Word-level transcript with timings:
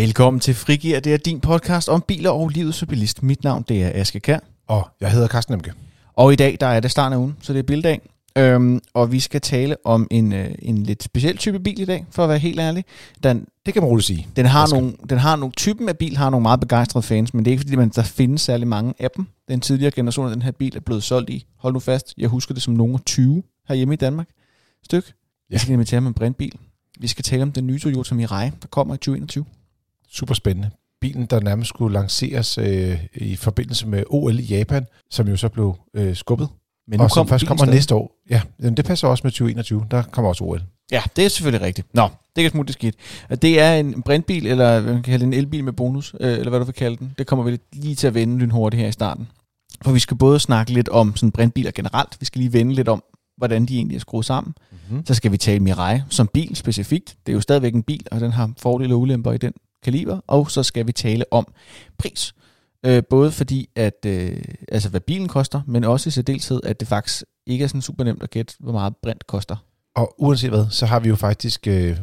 Velkommen 0.00 0.40
til 0.40 0.54
Frigir. 0.54 1.00
Det 1.00 1.14
er 1.14 1.16
din 1.16 1.40
podcast 1.40 1.88
om 1.88 2.04
biler 2.08 2.30
og 2.30 2.48
livet 2.48 2.74
som 2.74 2.88
bilist. 2.88 3.22
Mit 3.22 3.44
navn 3.44 3.64
det 3.68 3.82
er 3.82 3.90
Aske 3.94 4.20
Kær. 4.20 4.38
Og 4.68 4.88
jeg 5.00 5.12
hedder 5.12 5.28
Carsten 5.28 5.54
Emke. 5.54 5.72
Og 6.14 6.32
i 6.32 6.36
dag 6.36 6.56
der 6.60 6.66
er 6.66 6.80
det 6.80 6.90
starten 6.90 7.12
af 7.12 7.18
ugen, 7.18 7.36
så 7.42 7.52
det 7.52 7.58
er 7.58 7.62
bildag. 7.62 8.00
Øhm, 8.38 8.80
og 8.94 9.12
vi 9.12 9.20
skal 9.20 9.40
tale 9.40 9.76
om 9.84 10.08
en, 10.10 10.32
øh, 10.32 10.54
en 10.58 10.82
lidt 10.82 11.02
speciel 11.02 11.36
type 11.36 11.60
bil 11.60 11.80
i 11.80 11.84
dag, 11.84 12.06
for 12.10 12.22
at 12.22 12.28
være 12.28 12.38
helt 12.38 12.60
ærlig. 12.60 12.84
Den, 13.22 13.46
Det 13.66 13.74
kan 13.74 13.82
man 13.82 13.88
roligt 13.90 14.06
sige. 14.06 14.26
den 14.36 14.46
har, 14.46 14.68
Jeg 14.72 14.80
nogle, 14.80 14.96
den 15.10 15.18
har 15.18 15.36
nogle, 15.36 15.52
typen 15.56 15.88
af 15.88 15.98
bil 15.98 16.16
har 16.16 16.30
nogle 16.30 16.42
meget 16.42 16.60
begejstrede 16.60 17.02
fans, 17.02 17.34
men 17.34 17.44
det 17.44 17.50
er 17.50 17.52
ikke 17.52 17.62
fordi, 17.62 17.76
man, 17.76 17.88
der 17.88 18.02
findes 18.02 18.40
særlig 18.42 18.68
mange 18.68 18.94
af 18.98 19.08
dem. 19.16 19.26
Den 19.48 19.60
tidligere 19.60 19.90
generation 19.90 20.26
af 20.26 20.32
den 20.32 20.42
her 20.42 20.52
bil 20.52 20.76
er 20.76 20.80
blevet 20.80 21.02
solgt 21.02 21.30
i, 21.30 21.46
hold 21.58 21.72
nu 21.72 21.80
fast, 21.80 22.14
jeg 22.18 22.28
husker 22.28 22.54
det 22.54 22.62
som 22.62 22.74
nogen 22.74 22.98
20 23.06 23.42
herhjemme 23.68 23.94
i 23.94 23.96
Danmark. 23.96 24.28
Styk. 24.84 25.06
Ja. 25.06 25.54
Vi 25.54 25.58
skal 25.58 25.72
invitere 25.72 26.00
med 26.00 26.08
en 26.08 26.14
brintbil. 26.14 26.52
Vi 27.00 27.06
skal 27.08 27.24
tale 27.24 27.42
om 27.42 27.52
den 27.52 27.66
nye 27.66 27.78
Toyota 27.78 28.14
Mirai, 28.14 28.50
der 28.62 28.68
kommer 28.70 28.94
i 28.94 28.98
2021. 28.98 29.44
Super 30.12 30.34
spændende. 30.34 30.70
Bilen, 31.00 31.26
der 31.26 31.40
nærmest 31.40 31.68
skulle 31.68 31.92
lanceres 31.92 32.58
øh, 32.58 32.98
i 33.14 33.36
forbindelse 33.36 33.86
med 33.86 34.04
OL 34.10 34.38
i 34.38 34.42
Japan, 34.42 34.86
som 35.10 35.28
jo 35.28 35.36
så 35.36 35.48
blev 35.48 35.76
øh, 35.94 36.16
skubbet. 36.16 36.48
Men 36.88 36.90
Men 36.90 37.00
og 37.00 37.10
som 37.10 37.14
kommer 37.14 37.28
først 37.28 37.46
kommer 37.46 37.64
stadig. 37.64 37.74
næste 37.74 37.94
år. 37.94 38.10
Ja, 38.30 38.42
jamen, 38.60 38.76
det 38.76 38.84
passer 38.84 39.08
også 39.08 39.20
med 39.24 39.30
2021. 39.32 39.86
Der 39.90 40.02
kommer 40.02 40.28
også 40.28 40.44
OL. 40.44 40.62
Ja, 40.92 41.02
det 41.16 41.24
er 41.24 41.28
selvfølgelig 41.28 41.66
rigtigt. 41.66 41.94
Nå, 41.94 42.08
det 42.36 42.42
kan 42.42 42.50
smutte 42.50 42.72
skidt. 42.72 42.94
Det 43.42 43.60
er 43.60 43.74
en 43.74 44.02
brintbil, 44.02 44.46
eller 44.46 44.82
man 44.82 44.94
kan 44.94 45.02
kalde 45.02 45.24
en 45.24 45.32
elbil 45.32 45.64
med 45.64 45.72
bonus, 45.72 46.14
øh, 46.20 46.32
eller 46.32 46.48
hvad 46.48 46.60
du 46.60 46.64
vil 46.64 46.74
kalde 46.74 46.96
den. 46.96 47.14
Det 47.18 47.26
kommer 47.26 47.44
vi 47.44 47.58
lige 47.72 47.94
til 47.94 48.06
at 48.06 48.14
vende 48.14 48.38
lynhurtigt 48.38 48.80
her 48.80 48.88
i 48.88 48.92
starten. 48.92 49.28
For 49.84 49.92
vi 49.92 49.98
skal 49.98 50.16
både 50.16 50.40
snakke 50.40 50.72
lidt 50.72 50.88
om 50.88 51.16
sådan 51.16 51.30
brintbiler 51.32 51.70
generelt, 51.70 52.16
vi 52.20 52.26
skal 52.26 52.38
lige 52.38 52.52
vende 52.52 52.74
lidt 52.74 52.88
om, 52.88 53.02
hvordan 53.36 53.66
de 53.66 53.76
egentlig 53.76 53.96
er 53.96 54.00
skruet 54.00 54.24
sammen. 54.26 54.54
Mm-hmm. 54.72 55.06
Så 55.06 55.14
skal 55.14 55.32
vi 55.32 55.36
tale 55.36 55.60
Mirai 55.60 56.00
som 56.08 56.26
bil 56.34 56.56
specifikt. 56.56 57.16
Det 57.26 57.32
er 57.32 57.34
jo 57.34 57.40
stadigvæk 57.40 57.74
en 57.74 57.82
bil, 57.82 58.06
og 58.10 58.20
den 58.20 58.32
har 58.32 58.50
fordele 58.58 58.94
og 58.94 59.00
ulemper 59.00 59.32
i 59.32 59.38
den 59.38 59.52
kaliber. 59.82 60.20
Og 60.26 60.50
så 60.50 60.62
skal 60.62 60.86
vi 60.86 60.92
tale 60.92 61.24
om 61.30 61.46
pris. 61.98 62.34
Øh, 62.86 63.02
både 63.10 63.32
fordi, 63.32 63.68
at 63.76 64.06
øh, 64.06 64.42
altså 64.68 64.88
hvad 64.88 65.00
bilen 65.00 65.28
koster, 65.28 65.60
men 65.66 65.84
også 65.84 66.08
i 66.08 66.10
særdeleshed, 66.10 66.60
at 66.64 66.80
det 66.80 66.88
faktisk 66.88 67.24
ikke 67.46 67.64
er 67.64 67.68
sådan 67.68 67.82
super 67.82 68.04
nemt 68.04 68.22
at 68.22 68.30
gætte, 68.30 68.54
hvor 68.60 68.72
meget 68.72 68.96
brint 69.02 69.26
koster. 69.26 69.56
Og 69.96 70.14
uanset 70.18 70.50
hvad, 70.50 70.66
så 70.70 70.86
har 70.86 71.00
vi 71.00 71.08
jo 71.08 71.16
faktisk 71.16 71.66
øh, 71.66 71.96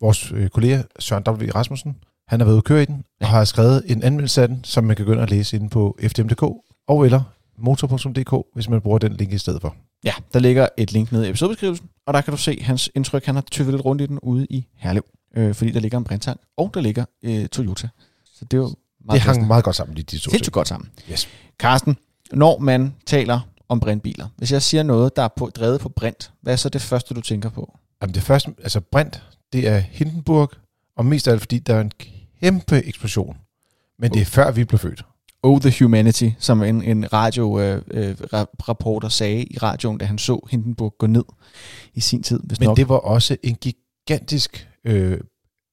vores 0.00 0.32
øh, 0.32 0.48
kollega 0.48 0.82
Søren 0.98 1.24
W. 1.28 1.50
Rasmussen. 1.54 1.96
Han 2.28 2.40
har 2.40 2.44
været 2.44 2.54
ude 2.54 2.58
at 2.58 2.64
køre 2.64 2.82
i 2.82 2.86
den, 2.86 3.04
Ja. 3.20 3.26
og 3.26 3.30
har 3.30 3.44
skrevet 3.44 3.82
en 3.86 4.02
anmeldelse 4.02 4.42
af 4.42 4.48
den, 4.48 4.64
som 4.64 4.84
man 4.84 4.96
kan 4.96 5.08
ind 5.08 5.18
og 5.20 5.28
læse 5.28 5.56
inde 5.56 5.68
på 5.68 5.98
fdm.dk, 6.02 6.42
og 6.88 7.04
eller 7.04 7.22
motor.dk, 7.58 8.46
hvis 8.54 8.68
man 8.68 8.80
bruger 8.80 8.98
den 8.98 9.12
link 9.12 9.32
i 9.32 9.38
stedet 9.38 9.60
for. 9.60 9.76
Ja, 10.04 10.12
der 10.32 10.38
ligger 10.38 10.68
et 10.76 10.92
link 10.92 11.12
nede 11.12 11.26
i 11.26 11.30
episodebeskrivelsen, 11.30 11.88
og 12.06 12.14
der 12.14 12.20
kan 12.20 12.30
du 12.30 12.36
se 12.38 12.58
hans 12.62 12.90
indtryk. 12.94 13.24
Han 13.24 13.34
har 13.34 13.44
tøvet 13.52 13.72
lidt 13.72 13.84
rundt 13.84 14.02
i 14.02 14.06
den 14.06 14.18
ude 14.18 14.46
i 14.50 14.66
Herlev, 14.74 15.04
øh, 15.36 15.54
fordi 15.54 15.70
der 15.70 15.80
ligger 15.80 15.98
en 15.98 16.04
brinttank, 16.04 16.40
og 16.56 16.70
der 16.74 16.80
ligger 16.80 17.04
øh, 17.22 17.46
Toyota. 17.48 17.88
Så 18.34 18.44
det 18.44 18.56
er 18.56 18.58
jo 18.60 18.74
meget 19.04 19.14
Det 19.14 19.20
hang 19.20 19.46
meget 19.46 19.64
godt 19.64 19.76
sammen, 19.76 19.94
lige 19.94 20.04
de 20.10 20.18
to 20.18 20.30
ting. 20.30 20.52
godt 20.52 20.68
sammen. 20.68 20.90
Yes. 21.10 21.28
Carsten, 21.58 21.96
når 22.32 22.58
man 22.58 22.94
taler 23.06 23.40
om 23.68 23.80
brintbiler, 23.80 24.28
hvis 24.36 24.52
jeg 24.52 24.62
siger 24.62 24.82
noget, 24.82 25.16
der 25.16 25.22
er 25.22 25.28
på, 25.36 25.50
drevet 25.54 25.80
på 25.80 25.88
brint, 25.88 26.32
hvad 26.42 26.52
er 26.52 26.56
så 26.56 26.68
det 26.68 26.82
første, 26.82 27.14
du 27.14 27.20
tænker 27.20 27.48
på? 27.48 27.78
Jamen 28.02 28.14
det 28.14 28.22
første, 28.22 28.54
altså 28.62 28.80
brint, 28.80 29.22
det 29.52 29.68
er 29.68 29.78
Hindenburg, 29.78 30.50
og 30.96 31.06
mest 31.06 31.28
af 31.28 31.32
alt 31.32 31.40
fordi, 31.40 31.58
der 31.58 31.74
er 31.74 31.80
en 31.80 31.92
kæmpe 32.40 32.84
eksplosion. 32.86 33.36
Men 33.98 34.12
det 34.12 34.20
er 34.20 34.26
før 34.26 34.50
vi 34.50 34.64
blev 34.64 34.78
født. 34.78 35.04
Oh 35.42 35.60
the 35.60 35.84
Humanity, 35.84 36.28
som 36.38 36.62
en, 36.62 36.82
en 36.82 37.12
radio-rapporter 37.12 39.08
sagde 39.08 39.44
i 39.44 39.58
radioen, 39.62 39.98
da 39.98 40.04
han 40.04 40.18
så 40.18 40.46
Hindenburg 40.50 40.94
gå 40.98 41.06
ned 41.06 41.24
i 41.94 42.00
sin 42.00 42.22
tid. 42.22 42.40
Hvis 42.44 42.60
Men 42.60 42.66
nok. 42.66 42.76
det 42.76 42.88
var 42.88 42.96
også 42.96 43.36
en 43.42 43.54
gigantisk 43.60 44.68
øh, 44.84 45.20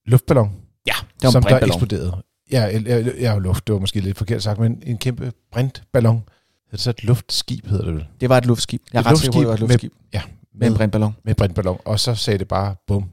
luftballon, 0.05 0.51
ja, 0.87 0.91
det 1.13 1.23
var 1.23 1.27
en 1.27 1.31
som 1.31 1.43
der 1.43 1.59
eksploderede. 1.65 2.23
Ja, 2.51 2.67
el- 2.71 3.13
ja, 3.19 3.37
luft, 3.37 3.67
det 3.67 3.73
var 3.73 3.79
måske 3.79 3.99
lidt 3.99 4.17
forkert 4.17 4.43
sagt, 4.43 4.59
men 4.59 4.83
en 4.85 4.97
kæmpe 4.97 5.31
brintballon. 5.51 6.23
Det 6.71 6.73
er 6.73 6.77
så 6.77 6.89
et 6.89 7.03
luftskib, 7.03 7.67
hedder 7.67 7.85
det 7.85 7.93
vel? 7.95 8.05
Det 8.21 8.29
var 8.29 8.37
et 8.37 8.45
luftskib. 8.45 8.81
Jeg 8.93 8.99
er 8.99 9.03
Et 9.03 9.07
ret 9.11 9.17
sikker 9.19 9.33
på, 9.33 9.39
det 9.39 9.47
var 9.47 9.53
et 9.53 9.59
luftskib 9.59 9.91
luftskib 9.93 10.13
Ja, 10.13 10.21
med 10.55 10.67
en 10.67 10.73
brintballon. 10.73 11.15
med 11.25 11.35
brintballon. 11.35 11.77
Og 11.85 11.99
så 11.99 12.15
sagde 12.15 12.39
det 12.39 12.47
bare 12.47 12.75
bum. 12.87 13.09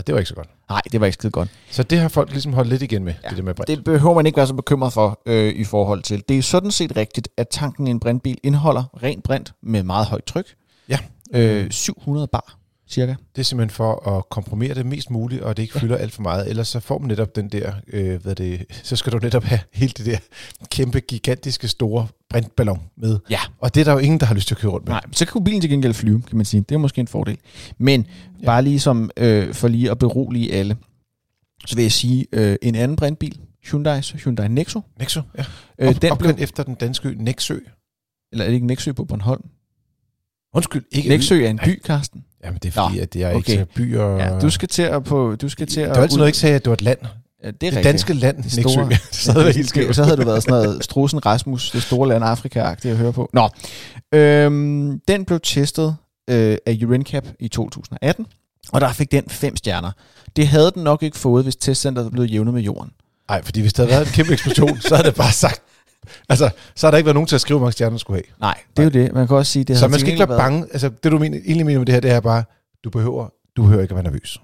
Og 0.00 0.06
det 0.06 0.12
var 0.14 0.18
ikke 0.18 0.28
så 0.28 0.34
godt. 0.34 0.48
Nej, 0.68 0.80
det 0.92 1.00
var 1.00 1.06
ikke 1.06 1.14
skide 1.14 1.30
godt. 1.30 1.48
Så 1.70 1.82
det 1.82 1.98
har 1.98 2.08
folk 2.08 2.30
ligesom 2.30 2.52
holdt 2.52 2.70
lidt 2.70 2.82
igen 2.82 3.04
med, 3.04 3.14
Ja, 3.24 3.28
det 3.28 3.36
der 3.36 3.42
med 3.42 3.54
brint. 3.54 3.68
Det 3.68 3.84
behøver 3.84 4.14
man 4.14 4.26
ikke 4.26 4.36
være 4.36 4.46
så 4.46 4.54
bekymret 4.54 4.92
for 4.92 5.20
øh, 5.26 5.54
i 5.54 5.64
forhold 5.64 6.02
til. 6.02 6.22
Det 6.28 6.38
er 6.38 6.42
sådan 6.42 6.70
set 6.70 6.96
rigtigt, 6.96 7.28
at 7.36 7.48
tanken 7.48 7.86
i 7.86 7.90
en 7.90 8.00
brintbil 8.00 8.38
indeholder 8.42 9.02
ren 9.02 9.20
brint 9.22 9.52
med 9.62 9.82
meget 9.82 10.06
højt 10.06 10.24
tryk. 10.24 10.54
Ja. 10.88 10.98
Øh, 11.34 11.70
700 11.70 12.28
bar, 12.32 12.58
cirka. 12.90 13.14
Det 13.36 13.40
er 13.40 13.44
simpelthen 13.44 13.70
for 13.74 14.16
at 14.16 14.28
komprimere 14.28 14.74
det 14.74 14.86
mest 14.86 15.10
muligt, 15.10 15.42
og 15.42 15.56
det 15.56 15.62
ikke 15.62 15.80
fylder 15.80 15.96
alt 15.96 16.12
for 16.12 16.22
meget. 16.22 16.48
Ellers 16.48 16.68
så 16.68 16.80
får 16.80 16.98
man 16.98 17.08
netop 17.08 17.36
den 17.36 17.48
der, 17.48 17.72
øh, 17.92 18.22
hvad 18.22 18.34
det, 18.34 18.64
så 18.88 18.96
skal 18.96 19.12
du 19.12 19.18
netop 19.18 19.44
have 19.44 19.60
hele 19.72 19.92
det 19.96 20.06
der 20.06 20.18
kæmpe, 20.70 21.00
gigantiske, 21.00 21.68
store 21.68 22.06
brintballon 22.30 22.80
med. 22.96 23.18
Ja. 23.30 23.40
Og 23.58 23.74
det 23.74 23.80
er 23.80 23.84
der 23.84 23.92
jo 23.92 23.98
ingen, 23.98 24.20
der 24.20 24.26
har 24.26 24.34
lyst 24.34 24.48
til 24.48 24.54
at 24.54 24.60
køre 24.60 24.72
rundt 24.72 24.86
med. 24.86 24.92
Nej, 24.92 25.02
så 25.12 25.26
kan 25.26 25.44
bilen 25.44 25.60
til 25.60 25.70
gengæld 25.70 25.94
flyve, 25.94 26.22
kan 26.22 26.36
man 26.36 26.46
sige. 26.46 26.60
Det 26.68 26.74
er 26.74 26.78
måske 26.78 27.00
en 27.00 27.08
fordel. 27.08 27.38
Men 27.78 28.06
ja. 28.40 28.46
bare 28.46 28.62
lige 28.62 28.80
som, 28.80 29.10
øh, 29.16 29.54
for 29.54 29.68
lige 29.68 29.90
at 29.90 29.98
berolige 29.98 30.52
alle, 30.52 30.76
så 31.66 31.76
vil 31.76 31.82
jeg 31.82 31.92
sige, 31.92 32.26
øh, 32.32 32.56
en 32.62 32.74
anden 32.74 32.96
brintbil, 32.96 33.38
Hyundai's 33.66 34.16
Hyundai 34.24 34.48
Nexo, 34.48 34.80
Nexø, 34.98 35.20
ja. 35.38 35.44
øh, 35.78 35.88
Op, 35.88 36.02
den 36.02 36.16
blev, 36.18 36.34
efter 36.38 36.62
den 36.62 36.74
danske 36.74 37.14
Nexø. 37.18 37.58
eller 38.32 38.44
er 38.44 38.48
det 38.48 38.54
ikke 38.54 38.66
Nexø 38.66 38.92
på 38.92 39.04
Bornholm? 39.04 39.42
Undskyld, 40.54 40.84
ikke 40.90 41.08
Nexø 41.08 41.44
er 41.44 41.50
en 41.50 41.60
by, 41.64 41.80
Karsten. 41.84 42.24
Jamen 42.44 42.58
det 42.62 42.68
er 42.68 42.72
fordi, 42.82 42.96
Nå, 42.96 43.02
at 43.02 43.12
det 43.12 43.22
er 43.22 43.34
okay. 43.34 43.52
ikke 43.52 43.66
byer. 43.74 44.04
Ja, 44.16 44.38
du 44.38 44.50
skal 44.50 44.68
til 44.68 44.82
at 44.82 45.04
på, 45.04 45.36
du 45.40 45.48
skal 45.48 45.66
til 45.66 45.80
at 45.80 45.88
det 45.88 45.96
var 45.96 46.02
altid 46.02 46.14
ud- 46.14 46.18
noget, 46.18 46.26
jeg 46.26 46.28
ikke 46.28 46.38
sagde, 46.38 46.54
at 46.56 46.64
det 46.64 46.70
var 46.70 46.74
et 46.74 46.82
land. 46.82 46.98
Ja, 47.44 47.46
det 47.46 47.46
er 47.46 47.50
Det 47.52 47.62
rigtigt. 47.68 47.84
danske 47.84 48.12
land, 48.14 48.42
Det 48.42 48.52
store- 48.52 48.96
så 49.12 49.32
havde 49.32 49.52
helt 49.52 49.68
skævt. 49.68 49.96
så 49.96 50.04
havde 50.04 50.16
du 50.16 50.24
været 50.24 50.42
sådan 50.42 50.62
noget 50.64 50.84
Strusen 50.84 51.26
Rasmus, 51.26 51.70
det 51.70 51.82
store 51.82 52.08
land 52.08 52.24
Afrika-agtigt 52.24 52.92
at 52.92 52.96
høre 52.98 53.12
på. 53.12 53.30
Nå, 53.32 53.48
øhm, 54.12 55.00
den 55.08 55.24
blev 55.24 55.40
testet 55.40 55.96
øh, 56.30 56.56
af 56.66 56.78
Urincap 56.86 57.24
i 57.40 57.48
2018, 57.48 58.26
og 58.72 58.80
der 58.80 58.92
fik 58.92 59.12
den 59.12 59.24
fem 59.28 59.56
stjerner. 59.56 59.90
Det 60.36 60.48
havde 60.48 60.70
den 60.74 60.82
nok 60.84 61.02
ikke 61.02 61.16
fået, 61.18 61.42
hvis 61.44 61.56
testcenteret 61.56 62.12
blev 62.12 62.24
jævnet 62.24 62.54
med 62.54 62.62
jorden. 62.62 62.90
Nej, 63.28 63.44
fordi 63.44 63.60
hvis 63.60 63.72
der 63.72 63.82
havde 63.82 63.90
været 63.90 64.06
en 64.06 64.12
kæmpe 64.12 64.32
eksplosion, 64.32 64.80
så 64.80 64.96
havde 64.96 65.08
det 65.08 65.14
bare 65.16 65.32
sagt... 65.32 65.62
Altså, 66.28 66.50
så 66.76 66.86
har 66.86 66.90
der 66.90 66.98
ikke 66.98 67.06
været 67.06 67.14
nogen 67.14 67.26
til 67.26 67.34
at 67.34 67.40
skrive, 67.40 67.58
hvor 67.58 67.66
mange 67.66 67.72
stjerner 67.72 67.98
skulle 67.98 68.16
have. 68.16 68.34
Nej, 68.40 68.58
det 68.76 68.82
er 68.82 68.84
jo 68.84 69.04
det. 69.04 69.14
Man 69.14 69.26
kan 69.26 69.36
også 69.36 69.52
sige, 69.52 69.64
det 69.64 69.78
så 69.78 69.88
man 69.88 70.00
skal 70.00 70.12
ikke 70.12 70.28
være 70.28 70.38
bange. 70.38 70.66
Altså, 70.72 70.88
det 70.88 71.12
du 71.12 71.18
mener, 71.18 71.38
egentlig 71.38 71.66
mener 71.66 71.78
med 71.78 71.86
det 71.86 71.92
her, 71.92 72.00
det 72.00 72.10
er 72.10 72.20
bare, 72.20 72.44
du 72.84 72.90
behøver, 72.90 73.28
du 73.56 73.62
behøver 73.62 73.82
ikke 73.82 73.92
at 73.92 73.96
være 73.96 74.04
nervøs. 74.04 74.38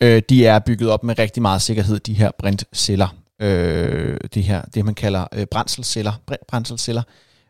Øh, 0.00 0.22
de 0.28 0.46
er 0.46 0.58
bygget 0.58 0.90
op 0.90 1.04
med 1.04 1.18
rigtig 1.18 1.42
meget 1.42 1.62
sikkerhed, 1.62 1.98
de 1.98 2.14
her 2.14 2.30
brintceller. 2.38 3.16
Øh, 3.40 4.16
de 4.34 4.40
her, 4.40 4.62
det 4.62 4.84
man 4.84 4.94
kalder 4.94 5.26
øh, 5.32 5.46
brændselsceller. 5.46 6.12
Brint, 6.26 6.46
brændselsceller. 6.46 7.02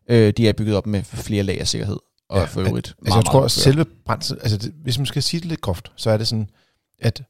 Øh, 0.08 0.32
de 0.36 0.48
er 0.48 0.52
bygget 0.52 0.76
op 0.76 0.86
med 0.86 1.02
flere 1.02 1.42
lag 1.42 1.60
af 1.60 1.68
sikkerhed. 1.68 1.96
Og 2.28 2.38
Ja, 2.40 2.44
for 2.44 2.60
øvrigt 2.60 2.94
Altså, 2.98 3.18
jeg 3.18 3.24
tror, 3.24 3.44
at 3.44 3.50
selve 3.50 3.84
brændsel, 3.84 4.38
altså 4.42 4.58
det, 4.58 4.72
hvis 4.82 4.98
man 4.98 5.06
skal 5.06 5.22
sige 5.22 5.40
det 5.40 5.48
lidt 5.48 5.60
groft, 5.60 5.92
så 5.96 6.10
er 6.10 6.16
det 6.16 6.28
sådan, 6.28 6.48
at 7.00 7.22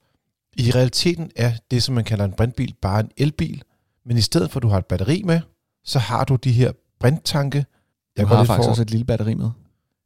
i 0.56 0.70
realiteten 0.70 1.30
er 1.36 1.52
det, 1.70 1.82
som 1.82 1.94
man 1.94 2.04
kalder 2.04 2.24
en 2.24 2.32
brintbil, 2.32 2.74
bare 2.82 3.00
en 3.00 3.10
elbil, 3.16 3.62
men 4.06 4.16
i 4.16 4.20
stedet 4.20 4.50
for, 4.50 4.58
at 4.58 4.62
du 4.62 4.68
har 4.68 4.78
et 4.78 4.86
batteri 4.86 5.22
med, 5.24 5.40
så 5.84 5.98
har 5.98 6.24
du 6.24 6.36
de 6.36 6.52
her 6.52 6.72
brinttanke. 7.00 7.66
Jeg 8.16 8.28
har 8.28 8.44
faktisk 8.44 8.64
for- 8.64 8.70
også 8.70 8.82
et 8.82 8.90
lille 8.90 9.04
batteri 9.04 9.34
med. 9.34 9.50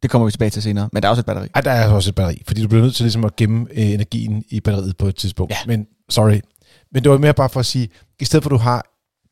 Det 0.03 0.11
kommer 0.11 0.27
vi 0.27 0.31
tilbage 0.33 0.51
til 0.51 0.63
senere, 0.63 0.89
men 0.93 1.03
der 1.03 1.09
er 1.09 1.11
også 1.11 1.21
et 1.21 1.27
batteri. 1.27 1.49
Ej, 1.55 1.61
der 1.61 1.71
er 1.71 1.91
også 1.93 2.11
et 2.11 2.15
batteri, 2.15 2.43
fordi 2.47 2.63
du 2.63 2.69
bliver 2.69 2.83
nødt 2.83 2.95
til 2.95 3.05
ligesom 3.05 3.25
at 3.25 3.37
gemme 3.37 3.67
øh, 3.71 3.91
energien 3.91 4.45
i 4.49 4.61
batteriet 4.61 4.97
på 4.97 5.07
et 5.07 5.17
tidspunkt. 5.17 5.51
Ja. 5.53 5.57
Men, 5.67 5.87
sorry. 6.09 6.41
Men 6.93 7.03
det 7.05 7.13
var 7.13 7.19
mere 7.19 7.35
bare 7.35 7.49
for 7.49 7.61
at 7.61 7.67
sige, 7.67 7.89
i 8.21 8.25
stedet 8.25 8.43
for 8.43 8.49
at 8.49 8.53
du 8.53 8.57
har 8.57 8.85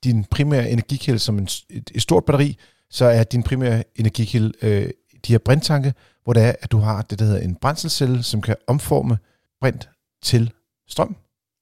din 0.05 0.25
primære 0.25 0.71
energikilde 0.71 1.19
som 1.19 1.39
en, 1.39 1.49
et, 1.71 1.91
et 1.95 2.03
stort 2.03 2.25
batteri, 2.25 2.57
så 2.91 3.05
er 3.05 3.25
din 3.25 3.43
primære 3.43 3.85
energikilde 3.97 4.53
øh, 4.63 4.91
de 5.27 5.33
her 5.33 5.39
brinttanke, 5.39 5.95
hvor 6.25 6.33
det 6.33 6.43
er, 6.43 6.53
at 6.63 6.73
du 6.73 6.79
har 6.79 7.03
det, 7.03 7.19
der 7.19 7.25
hedder 7.25 7.41
en 7.41 7.55
brændselscelle, 7.55 8.23
som 8.23 8.41
kan 8.43 8.57
omforme 8.67 9.19
brint 9.61 9.89
til 10.23 10.53
strøm 10.89 11.17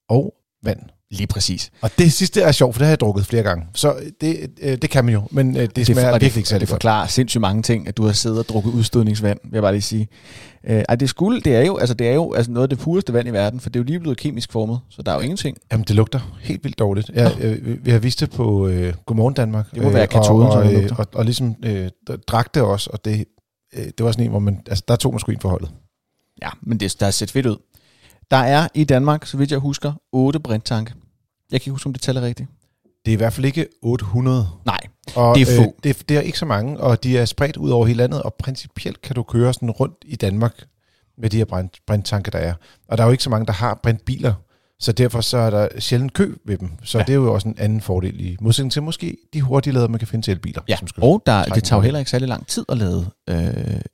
og 0.08 0.34
vand. 0.62 0.80
Lige 1.10 1.26
præcis. 1.26 1.70
Og 1.80 1.90
det 1.98 2.12
sidste 2.12 2.40
er 2.40 2.52
sjovt, 2.52 2.74
for 2.74 2.78
det 2.78 2.86
har 2.86 2.90
jeg 2.92 3.00
drukket 3.00 3.26
flere 3.26 3.42
gange. 3.42 3.66
Så 3.74 3.94
det, 4.20 4.50
øh, 4.62 4.78
det 4.82 4.90
kan 4.90 5.04
man 5.04 5.14
jo, 5.14 5.22
men 5.30 5.56
øh, 5.56 5.68
det, 5.76 5.86
smager 5.86 6.10
virkelig 6.12 6.36
ikke 6.36 6.48
særlig 6.48 6.60
det 6.60 6.68
godt. 6.68 6.74
forklarer 6.82 7.06
sindssygt 7.06 7.40
mange 7.40 7.62
ting, 7.62 7.88
at 7.88 7.96
du 7.96 8.04
har 8.04 8.12
siddet 8.12 8.38
og 8.38 8.44
drukket 8.48 8.70
udstødningsvand, 8.70 9.38
vil 9.44 9.50
jeg 9.52 9.62
bare 9.62 9.72
lige 9.72 9.82
sige. 9.82 10.08
Øh, 10.66 10.82
ej, 10.88 10.94
det 10.94 11.08
skulle, 11.08 11.40
det 11.40 11.54
er 11.56 11.60
jo, 11.66 11.76
altså, 11.76 11.94
det 11.94 12.08
er 12.08 12.12
jo 12.14 12.32
altså, 12.32 12.52
noget 12.52 12.62
af 12.62 12.68
det 12.68 12.78
pureste 12.78 13.12
vand 13.12 13.28
i 13.28 13.30
verden, 13.30 13.60
for 13.60 13.70
det 13.70 13.76
er 13.76 13.80
jo 13.80 13.84
lige 13.84 14.00
blevet 14.00 14.18
kemisk 14.18 14.52
formet, 14.52 14.80
så 14.90 15.02
der 15.02 15.12
er 15.12 15.16
jo 15.16 15.20
ingenting. 15.20 15.56
Jamen, 15.72 15.84
det 15.88 15.96
lugter 15.96 16.36
helt 16.42 16.64
vildt 16.64 16.78
dårligt. 16.78 17.10
Jeg, 17.14 17.32
øh, 17.40 17.84
vi- 17.84 17.90
har 17.90 17.98
vist 17.98 18.20
det 18.20 18.30
på 18.30 18.68
øh, 18.68 18.94
Godmorgen 19.06 19.34
Danmark. 19.34 19.70
Det 19.74 19.82
må 19.82 19.88
være 19.90 20.06
katoden, 20.06 20.52
som 20.52 20.58
og, 20.60 20.64
det 20.64 20.74
og, 20.76 20.80
lugter. 20.80 20.96
og, 20.96 21.06
og 21.14 21.24
ligesom 21.24 21.54
øh, 21.64 21.88
drak 22.26 22.54
det 22.54 22.62
også, 22.62 22.90
og 22.92 23.04
det, 23.04 23.24
øh, 23.76 23.84
det 23.84 24.04
var 24.04 24.12
sådan 24.12 24.24
en, 24.24 24.30
hvor 24.30 24.38
man, 24.40 24.60
altså, 24.66 24.84
der 24.88 24.96
tog 24.96 25.12
man 25.12 25.20
sgu 25.20 25.32
en 25.32 25.40
forholdet. 25.40 25.70
Ja, 26.42 26.48
men 26.62 26.80
det, 26.80 26.96
der 27.00 27.06
er 27.06 27.10
set 27.10 27.30
fedt 27.30 27.46
ud. 27.46 27.56
Der 28.30 28.36
er 28.36 28.68
i 28.74 28.84
Danmark, 28.84 29.26
så 29.26 29.36
vidt 29.36 29.50
jeg 29.50 29.58
husker, 29.58 29.92
8 30.12 30.40
brinttanke. 30.40 30.94
Jeg 31.52 31.60
kan 31.60 31.66
ikke 31.66 31.70
huske, 31.70 31.86
om 31.86 31.92
det 31.92 32.02
taler 32.02 32.22
rigtigt. 32.22 32.48
Det 33.04 33.10
er 33.10 33.12
i 33.12 33.16
hvert 33.16 33.32
fald 33.32 33.46
ikke 33.46 33.66
800. 33.82 34.48
Nej, 34.64 34.80
Og, 35.16 35.34
Det 35.34 35.42
er 35.42 35.56
få. 35.56 35.62
Øh, 35.62 35.68
det, 35.84 36.08
det 36.08 36.16
er 36.16 36.20
ikke 36.20 36.38
så 36.38 36.46
mange, 36.46 36.80
og 36.80 37.02
de 37.04 37.18
er 37.18 37.24
spredt 37.24 37.56
ud 37.56 37.70
over 37.70 37.86
hele 37.86 37.96
landet, 37.96 38.22
og 38.22 38.34
principielt 38.34 39.02
kan 39.02 39.14
du 39.14 39.22
køre 39.22 39.54
sådan 39.54 39.70
rundt 39.70 39.96
i 40.04 40.16
Danmark 40.16 40.64
med 41.18 41.30
de 41.30 41.36
her 41.36 41.44
brint, 41.44 41.78
brinttanke, 41.86 42.30
der 42.30 42.38
er. 42.38 42.54
Og 42.88 42.98
der 42.98 43.04
er 43.04 43.08
jo 43.08 43.12
ikke 43.12 43.24
så 43.24 43.30
mange, 43.30 43.46
der 43.46 43.52
har 43.52 43.80
brintbiler, 43.82 44.34
Så 44.84 44.92
derfor 44.92 45.20
så 45.20 45.36
er 45.38 45.50
der 45.50 45.68
sjældent 45.78 46.12
kø 46.12 46.34
ved 46.46 46.58
dem. 46.58 46.70
Så 46.82 46.98
Ja. 46.98 47.04
det 47.04 47.10
er 47.10 47.14
jo 47.16 47.34
også 47.34 47.48
en 47.48 47.54
anden 47.58 47.80
fordel 47.80 48.20
i 48.20 48.36
modsætning 48.40 48.72
til 48.72 48.82
måske 48.82 49.16
de 49.34 49.40
hurtige 49.40 49.74
lader, 49.74 49.88
man 49.88 49.98
kan 49.98 50.08
finde 50.08 50.26
til 50.26 50.32
elbiler. 50.32 50.62
Ja, 50.68 50.76
som 50.76 50.88
og 50.96 51.22
der, 51.26 51.44
det 51.44 51.64
tager 51.64 51.78
jo 51.78 51.80
en 51.80 51.84
heller 51.84 51.98
ikke 51.98 52.10
særlig 52.10 52.28
lang 52.28 52.46
tid 52.46 52.64
at 52.68 52.78
lade 52.78 53.06
øh, 53.30 53.36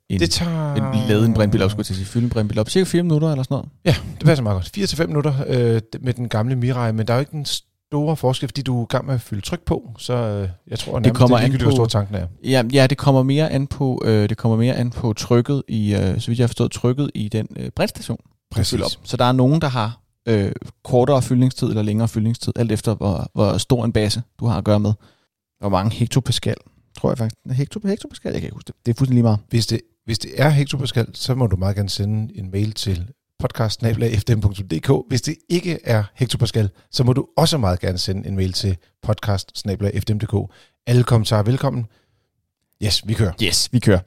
en, 0.09 0.19
Det 0.19 0.31
tager... 0.31 0.73
en, 0.73 1.09
lade 1.09 1.25
en 1.25 1.33
brintbil 1.33 1.63
op, 1.63 1.69
skulle 1.71 1.79
jeg 1.79 1.85
til 1.85 1.93
at 1.93 1.97
sige, 1.97 2.05
fylde 2.05 2.23
en 2.23 2.29
brintbil 2.29 2.59
op. 2.59 2.69
Cirka 2.69 2.83
4 2.83 3.03
minutter 3.03 3.31
eller 3.31 3.43
sådan 3.43 3.53
noget. 3.55 3.69
Ja, 3.85 3.95
det 4.17 4.25
passer 4.25 4.43
meget 4.43 4.55
godt. 4.75 5.01
4-5 5.01 5.05
minutter 5.05 5.33
øh, 5.47 5.81
med 6.01 6.13
den 6.13 6.29
gamle 6.29 6.55
Mirai, 6.55 6.91
men 6.91 7.07
der 7.07 7.13
er 7.13 7.17
jo 7.17 7.19
ikke 7.19 7.31
den 7.31 7.45
store 7.45 8.15
forskel, 8.15 8.47
fordi 8.49 8.61
du 8.61 8.79
er 8.79 8.83
i 8.83 8.87
gang 8.89 9.05
med 9.05 9.13
at 9.13 9.21
fylde 9.21 9.41
tryk 9.41 9.61
på, 9.65 9.91
så 9.97 10.13
øh, 10.13 10.49
jeg 10.67 10.79
tror 10.79 10.99
nærmest, 10.99 11.13
kommer 11.19 11.37
det 11.37 11.43
er 11.43 11.47
ligegyldigt, 11.47 11.77
hvor 11.77 11.87
stor 11.87 11.99
tanken 11.99 12.15
er. 12.15 12.27
Ja, 12.43 12.63
ja 12.73 12.87
det 12.87 12.97
kommer 12.97 13.23
mere 13.23 13.51
an 13.51 13.67
på 13.67 14.01
øh, 14.05 14.29
det 14.29 14.37
kommer 14.37 14.57
mere 14.57 14.75
an 14.75 14.89
på 14.89 15.13
trykket 15.13 15.63
i 15.67 15.95
øh, 15.95 16.19
så 16.19 16.27
vidt 16.27 16.39
jeg 16.39 16.43
har 16.43 16.47
forstået 16.47 16.71
trykket 16.71 17.11
i 17.15 17.29
den 17.29 17.47
øh, 17.55 17.69
brintstation. 17.69 18.17
du 18.57 18.63
fylder 18.63 18.85
Op. 18.85 18.91
Så 19.03 19.17
der 19.17 19.25
er 19.25 19.31
nogen 19.31 19.61
der 19.61 19.67
har 19.67 20.00
øh, 20.27 20.51
kortere 20.83 21.21
fyldningstid 21.21 21.67
eller 21.67 21.81
længere 21.81 22.07
fyldningstid, 22.07 22.53
alt 22.55 22.71
efter 22.71 22.95
hvor, 22.95 23.31
hvor 23.33 23.57
stor 23.57 23.85
en 23.85 23.93
base 23.93 24.21
du 24.39 24.45
har 24.45 24.57
at 24.57 24.63
gøre 24.63 24.79
med. 24.79 24.93
Hvor 25.59 25.69
mange 25.69 25.95
hektopascal, 25.95 26.55
tror 26.97 27.09
jeg 27.09 27.17
faktisk. 27.17 27.57
Hekto, 27.57 27.87
hektopascal, 27.87 28.31
jeg 28.31 28.41
kan 28.41 28.47
ikke 28.47 28.55
huske 28.55 28.67
det. 28.67 28.75
Det 28.85 28.91
er 28.91 28.97
fuldstændig 28.97 29.15
lige 29.15 29.23
meget. 29.23 29.39
Hvis 29.49 29.67
det, 29.67 29.81
hvis 30.05 30.19
det 30.19 30.31
er 30.37 30.49
hektopascal, 30.49 31.07
så 31.13 31.35
må 31.35 31.47
du 31.47 31.55
meget 31.55 31.75
gerne 31.75 31.89
sende 31.89 32.37
en 32.37 32.51
mail 32.51 32.71
til 32.71 33.07
podcast 33.39 33.81
Hvis 35.07 35.21
det 35.21 35.35
ikke 35.49 35.79
er 35.83 36.03
hektopascal, 36.15 36.69
så 36.91 37.03
må 37.03 37.13
du 37.13 37.27
også 37.37 37.57
meget 37.57 37.79
gerne 37.79 37.97
sende 37.97 38.27
en 38.27 38.35
mail 38.35 38.53
til 38.53 38.77
podcast 39.03 39.51
Alle 40.87 41.03
kommentarer 41.03 41.39
er 41.39 41.43
velkommen. 41.43 41.85
Yes, 42.83 43.07
vi 43.07 43.13
kører. 43.13 43.31
Yes, 43.43 43.69
vi 43.73 43.79
kører. 43.79 43.99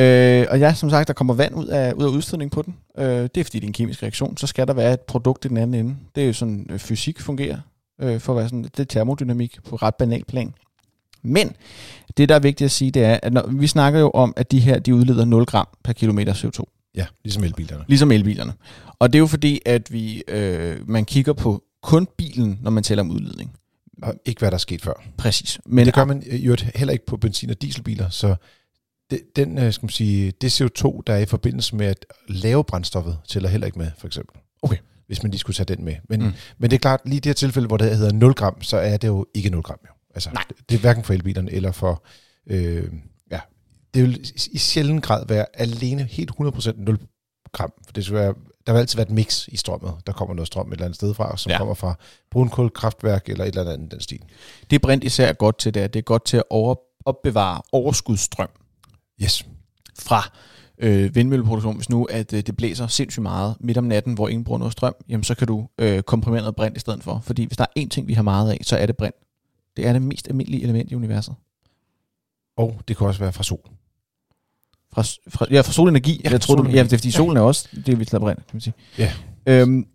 Øh, 0.00 0.46
og 0.50 0.58
ja, 0.58 0.74
som 0.74 0.90
sagt, 0.90 1.08
der 1.08 1.14
kommer 1.14 1.34
vand 1.34 1.54
ud 1.54 1.66
af, 1.66 1.92
ud 1.92 2.04
af 2.04 2.08
udstødningen 2.08 2.50
på 2.50 2.62
den. 2.62 2.76
Øh, 2.98 3.04
det 3.06 3.36
er 3.36 3.44
fordi, 3.44 3.58
det 3.58 3.64
er 3.64 3.68
en 3.68 3.72
kemisk 3.72 4.02
reaktion. 4.02 4.36
Så 4.36 4.46
skal 4.46 4.66
der 4.66 4.72
være 4.72 4.92
et 4.92 5.00
produkt 5.00 5.44
i 5.44 5.48
den 5.48 5.56
anden 5.56 5.80
ende. 5.80 5.96
Det 6.14 6.22
er 6.22 6.26
jo 6.26 6.32
sådan, 6.32 6.66
øh, 6.70 6.78
fysik 6.78 7.20
fungerer. 7.20 7.58
Øh, 8.00 8.20
for 8.20 8.32
at 8.32 8.36
være 8.36 8.48
sådan, 8.48 8.62
det 8.62 8.80
er 8.80 8.84
termodynamik 8.84 9.58
på 9.68 9.76
ret 9.76 9.94
banal 9.94 10.24
plan. 10.24 10.54
Men 11.22 11.52
det, 12.16 12.28
der 12.28 12.34
er 12.34 12.38
vigtigt 12.38 12.66
at 12.66 12.70
sige, 12.70 12.90
det 12.90 13.04
er, 13.04 13.18
at 13.22 13.32
når, 13.32 13.46
vi 13.46 13.66
snakker 13.66 14.00
jo 14.00 14.10
om, 14.10 14.34
at 14.36 14.50
de 14.50 14.60
her 14.60 14.78
de 14.78 14.94
udleder 14.94 15.24
0 15.24 15.44
gram 15.44 15.68
per 15.84 15.92
kilometer 15.92 16.34
CO2. 16.34 16.64
Ja, 16.94 17.06
ligesom 17.24 17.44
elbilerne. 17.44 17.84
Ligesom 17.88 18.10
elbilerne. 18.10 18.52
Og 18.98 19.12
det 19.12 19.18
er 19.18 19.20
jo 19.20 19.26
fordi, 19.26 19.60
at 19.66 19.92
vi 19.92 20.22
øh, 20.28 20.88
man 20.88 21.04
kigger 21.04 21.32
på 21.32 21.62
kun 21.82 22.08
bilen, 22.18 22.58
når 22.62 22.70
man 22.70 22.82
taler 22.82 23.02
om 23.02 23.10
udledning. 23.10 23.52
Og 24.02 24.14
ikke 24.24 24.38
hvad 24.38 24.50
der 24.50 24.54
er 24.56 24.58
sket 24.58 24.82
før. 24.82 25.02
Præcis. 25.16 25.60
Men 25.66 25.86
det 25.86 25.94
gør 25.94 26.04
man 26.04 26.22
i 26.26 26.44
øvrigt 26.44 26.70
heller 26.74 26.92
ikke 26.92 27.06
på 27.06 27.16
benzin- 27.16 27.50
og 27.50 27.62
dieselbiler, 27.62 28.08
så 28.08 28.34
det, 29.10 29.20
den, 29.36 29.58
øh, 29.58 29.72
skal 29.72 29.84
man 29.84 29.90
sige, 29.90 30.30
det 30.30 30.60
CO2, 30.60 31.00
der 31.06 31.14
er 31.14 31.18
i 31.18 31.26
forbindelse 31.26 31.76
med 31.76 31.86
at 31.86 32.06
lave 32.28 32.64
brændstoffet, 32.64 33.18
tæller 33.28 33.48
heller 33.48 33.66
ikke 33.66 33.78
med, 33.78 33.90
for 33.98 34.06
eksempel. 34.06 34.40
Okay. 34.62 34.76
Hvis 35.06 35.22
man 35.22 35.30
lige 35.30 35.38
skulle 35.38 35.54
tage 35.56 35.76
den 35.76 35.84
med. 35.84 35.94
Men, 36.08 36.22
Mm. 36.22 36.32
men 36.58 36.70
det 36.70 36.76
er 36.76 36.80
klart, 36.80 37.00
lige 37.04 37.16
i 37.16 37.20
det 37.20 37.26
her 37.26 37.34
tilfælde, 37.34 37.66
hvor 37.68 37.76
det 37.76 37.96
hedder 37.96 38.12
0 38.12 38.34
gram, 38.34 38.62
så 38.62 38.76
er 38.76 38.96
det 38.96 39.08
jo 39.08 39.26
ikke 39.34 39.50
0 39.50 39.62
gram. 39.62 39.78
Jo. 39.88 39.92
Altså, 40.14 40.30
Nej. 40.34 40.44
Det, 40.48 40.56
det 40.68 40.74
er 40.74 40.80
hverken 40.80 41.04
for 41.04 41.12
elbilerne 41.12 41.50
eller 41.52 41.72
for... 41.72 42.04
Øh, 42.46 42.84
ja, 43.30 43.40
det 43.94 44.02
vil 44.02 44.30
i- 44.52 44.58
sjælden 44.58 45.00
grad 45.00 45.26
være 45.28 45.46
alene 45.54 46.02
helt 46.02 46.30
100% 46.30 46.72
0 46.84 46.98
gram. 47.52 47.72
For 47.86 47.92
det 47.92 48.04
skal 48.04 48.14
være, 48.16 48.34
der 48.66 48.72
vil 48.72 48.80
altid 48.80 48.96
være 48.96 49.06
et 49.06 49.12
mix 49.14 49.48
i 49.48 49.56
strømmet. 49.56 49.92
Der 50.06 50.12
kommer 50.12 50.34
noget 50.34 50.46
strøm 50.46 50.68
et 50.68 50.72
eller 50.72 50.84
andet 50.84 50.96
sted 50.96 51.14
fra, 51.14 51.36
som 51.36 51.50
Ja. 51.50 51.58
kommer 51.58 51.74
fra 51.74 51.94
brunkulkraftværk 52.30 53.28
eller 53.28 53.44
et 53.44 53.56
eller 53.56 53.72
andet 53.72 53.90
den 53.92 54.00
stil. 54.00 54.22
Det 54.70 54.80
brint 54.82 55.04
især 55.04 55.26
er 55.28 55.32
godt 55.32 55.58
til, 55.58 55.74
det 55.74 55.82
er, 55.82 55.86
det 55.86 55.98
er 55.98 56.02
godt 56.02 56.24
til 56.24 56.36
at 56.36 56.42
over, 56.50 56.74
opbevare 57.04 57.62
overskudsstrøm. 57.72 58.48
Yes. 59.22 59.46
fra 59.98 60.30
øh, 60.78 61.14
vindmølleproduktion, 61.14 61.76
hvis 61.76 61.88
nu 61.90 62.04
at 62.04 62.32
øh, 62.32 62.40
det 62.40 62.56
blæser 62.56 62.86
sindssygt 62.86 63.22
meget 63.22 63.56
midt 63.60 63.78
om 63.78 63.84
natten, 63.84 64.14
hvor 64.14 64.28
ingen 64.28 64.44
bruger 64.44 64.58
noget 64.58 64.72
strøm, 64.72 64.94
jamen 65.08 65.24
så 65.24 65.34
kan 65.34 65.46
du 65.46 65.68
øh, 65.78 66.02
komprimere 66.02 66.40
noget 66.40 66.56
brint 66.56 66.76
i 66.76 66.80
stedet 66.80 67.02
for. 67.04 67.20
Fordi 67.24 67.44
hvis 67.44 67.56
der 67.56 67.64
er 67.76 67.80
én 67.80 67.88
ting, 67.88 68.08
vi 68.08 68.12
har 68.14 68.22
meget 68.22 68.50
af, 68.52 68.58
så 68.62 68.76
er 68.76 68.86
det 68.86 68.96
brint. 68.96 69.14
Det 69.76 69.86
er 69.86 69.92
det 69.92 70.02
mest 70.02 70.28
almindelige 70.28 70.62
element 70.62 70.90
i 70.92 70.94
universet. 70.94 71.34
Og 72.56 72.80
det 72.88 72.96
kan 72.96 73.06
også 73.06 73.20
være 73.20 73.32
fra 73.32 73.42
sol. 73.42 73.70
Fra, 74.92 75.02
fra, 75.28 75.46
ja, 75.50 75.60
fra 75.60 75.72
solenergi. 75.72 76.20
Ja, 76.24 76.30
jeg 76.30 76.40
tror, 76.40 76.54
du, 76.54 76.58
solenergi. 76.58 76.76
ja, 76.76 76.82
det 76.84 76.92
er 76.92 76.96
fordi 76.98 77.08
Ja. 77.08 77.12
solen 77.16 77.36
er 77.36 77.40
også 77.40 77.68
det, 77.86 77.98
vi 77.98 78.04
lader 78.04 78.18
brint, 78.18 78.38
kan 78.38 78.46
man 78.52 78.60
sige. 78.60 78.74
Ja. 78.98 79.12
Øhm, 79.46 79.86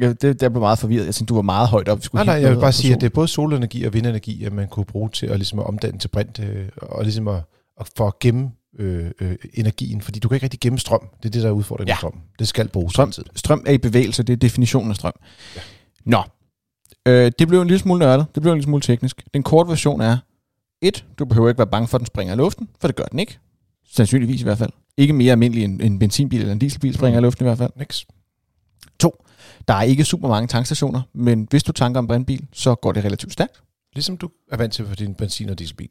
ja, 0.00 0.12
det, 0.12 0.40
der 0.40 0.48
blev 0.48 0.60
meget 0.60 0.78
forvirret. 0.78 1.06
Jeg 1.06 1.14
tænkte, 1.14 1.30
du 1.30 1.34
var 1.34 1.42
meget 1.42 1.68
højt 1.68 1.88
op. 1.88 1.98
Vi 1.98 2.02
skulle 2.04 2.24
Nej, 2.24 2.34
nej, 2.34 2.42
jeg 2.42 2.54
vil 2.56 2.60
bare 2.60 2.72
sige, 2.72 2.94
at 2.94 3.00
det 3.00 3.06
er 3.06 3.10
både 3.10 3.28
solenergi 3.28 3.84
og 3.84 3.92
vindenergi, 3.94 4.44
at 4.44 4.52
man 4.52 4.68
kunne 4.68 4.84
bruge 4.86 5.08
til 5.10 5.26
at, 5.26 5.36
ligesom 5.38 5.58
at 5.58 5.66
omdanne 5.66 5.98
til 5.98 6.08
brint, 6.08 6.38
øh, 6.38 6.68
og 6.76 7.02
ligesom 7.04 7.28
at, 7.28 7.42
at 7.80 7.90
for 7.96 8.06
at 8.06 8.18
gemme 8.18 8.50
øh, 8.80 9.10
øh, 9.20 9.36
energien, 9.54 10.00
fordi 10.00 10.18
du 10.20 10.28
kan 10.28 10.36
ikke 10.36 10.44
rigtig 10.44 10.60
gemme 10.60 10.78
strøm. 10.78 11.08
Det 11.22 11.28
er 11.28 11.30
det, 11.30 11.42
der 11.42 11.48
er 11.48 11.52
udfordringen 11.52 11.88
Ja. 11.88 11.94
med 11.94 11.98
strøm. 11.98 12.20
Det 12.38 12.48
skal 12.48 12.68
bruges 12.68 12.92
Strøm, 12.92 13.08
altid. 13.08 13.24
strøm 13.36 13.62
er 13.66 13.72
i 13.72 13.78
bevægelse, 13.78 14.22
det 14.22 14.32
er 14.32 14.36
definitionen 14.36 14.90
af 14.90 14.96
strøm. 14.96 15.12
Ja. 15.56 15.60
Nå, 16.04 16.22
øh, 17.06 17.32
det 17.38 17.48
blev 17.48 17.60
en 17.60 17.66
lille 17.68 17.78
smule 17.78 17.98
nørdet, 17.98 18.26
det 18.34 18.42
blev 18.42 18.52
en 18.52 18.58
lille 18.58 18.64
smule 18.64 18.82
teknisk. 18.82 19.22
Den 19.34 19.42
korte 19.42 19.68
version 19.70 20.00
er, 20.00 20.18
et, 20.82 21.04
du 21.18 21.24
behøver 21.24 21.48
ikke 21.48 21.58
være 21.58 21.66
bange 21.66 21.88
for, 21.88 21.96
at 21.98 22.00
den 22.00 22.06
springer 22.06 22.34
i 22.34 22.36
luften, 22.36 22.68
for 22.80 22.88
det 22.88 22.96
gør 22.96 23.04
den 23.04 23.18
ikke. 23.18 23.38
Sandsynligvis 23.92 24.40
i 24.40 24.44
hvert 24.44 24.58
fald. 24.58 24.70
Ikke 24.96 25.12
mere 25.12 25.32
almindelig 25.32 25.64
end 25.64 25.82
en 25.82 25.98
benzinbil 25.98 26.40
eller 26.40 26.52
en 26.52 26.58
dieselbil 26.58 26.94
springer 26.94 27.20
i 27.20 27.22
luften 27.22 27.44
i 27.44 27.46
hvert 27.48 27.58
fald. 27.58 27.70
Niks. 27.76 28.06
Der 29.68 29.74
er 29.74 29.82
ikke 29.82 30.04
super 30.04 30.28
mange 30.28 30.48
tankstationer, 30.48 31.02
men 31.12 31.46
hvis 31.50 31.62
du 31.62 31.72
tanker 31.72 32.00
en 32.00 32.06
brintbil, 32.06 32.46
så 32.52 32.74
går 32.74 32.92
det 32.92 33.04
relativt 33.04 33.32
stærkt. 33.32 33.62
Ligesom 33.94 34.16
du 34.16 34.30
er 34.52 34.56
vant 34.56 34.72
til 34.72 34.86
for 34.86 34.94
din 34.94 35.14
benzin- 35.14 35.48
og 35.50 35.58
dieselbil. 35.58 35.88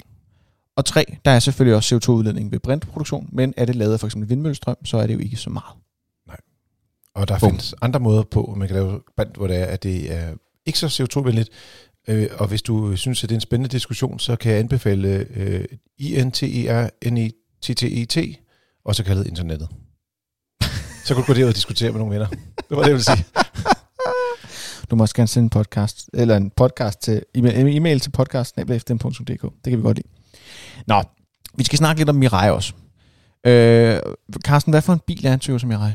Og 0.80 0.86
tre, 0.86 1.18
der 1.26 1.32
er 1.32 1.40
selvfølgelig 1.40 1.76
også 1.76 1.96
CO2-udledning 1.96 2.52
ved 2.52 2.60
brintproduktion, 2.60 3.30
men 3.32 3.54
er 3.58 3.66
det 3.66 3.76
lavet 3.76 3.94
af 3.94 4.00
for 4.00 4.08
eksempel 4.08 4.30
vindmøllestrøm, 4.30 4.86
så 4.86 4.98
er 4.98 5.08
det 5.08 5.14
jo 5.14 5.20
ikke 5.20 5.38
så 5.38 5.50
meget. 5.50 5.76
Og 7.16 7.28
der 7.28 7.40
Bum. 7.40 7.50
findes 7.50 7.76
andre 7.82 8.00
måder 8.00 8.24
på, 8.24 8.44
at 8.44 8.58
man 8.58 8.68
kan 8.68 8.76
lave 8.76 9.02
brint, 9.16 9.36
hvor 9.36 9.48
det 9.48 9.58
er, 9.58 9.66
at 9.66 9.84
det 9.84 10.14
er 10.14 10.34
ikke 10.66 10.80
så 10.80 10.88
CO2-venligt. 10.88 11.50
Øh, 12.08 12.30
og 12.38 12.48
hvis 12.48 12.62
du 12.62 12.96
synes, 12.96 13.24
at 13.24 13.30
det 13.30 13.36
er 13.36 13.38
en 13.38 13.42
spændende 13.42 13.70
diskussion, 13.70 14.20
så 14.20 14.36
kan 14.36 14.52
jeg 14.52 14.60
anbefale 14.60 15.28
øh, 15.36 15.66
INTERNETTET, 15.98 18.40
også 18.86 19.04
kaldet 19.04 19.28
internettet. 19.28 19.70
Så 21.06 21.16
kan 21.16 21.24
du 21.24 21.28
gå 21.28 21.34
derud 21.34 21.50
og 21.50 21.56
diskutere 21.56 21.92
med 21.92 22.00
nogle 22.00 22.14
venner. 22.14 22.28
Det 22.30 22.40
var 22.70 22.78
det, 22.78 22.88
jeg 22.88 22.94
ville 22.94 23.04
sige. 23.04 23.26
Du 24.92 24.96
må 24.96 25.04
også 25.04 25.16
gerne 25.16 25.28
sende 25.28 25.46
en 25.46 25.50
podcast, 25.50 26.10
eller 26.14 26.38
en 26.38 26.50
podcast 26.50 27.02
til, 27.02 27.24
e-mail, 27.36 27.60
en 27.60 27.68
e-mail 27.68 28.00
til 28.00 28.10
podcast.fdm.dk. 28.10 29.42
Det 29.42 29.52
kan 29.66 29.78
vi 29.78 29.82
godt 29.82 29.98
lide. 29.98 30.19
Nå, 30.88 31.04
vi 31.58 31.64
skal 31.64 31.78
snakke 31.78 32.00
lidt 32.00 32.10
om 32.10 32.16
Mirai 32.16 32.50
også. 32.50 32.74
Øh, 33.46 34.00
Carsten, 34.44 34.74
hvad 34.74 34.82
for 34.82 34.94
en 34.94 35.02
bil 35.08 35.26
er 35.26 35.34
en 35.34 35.40
Toyota 35.40 35.68
Mirai? 35.68 35.92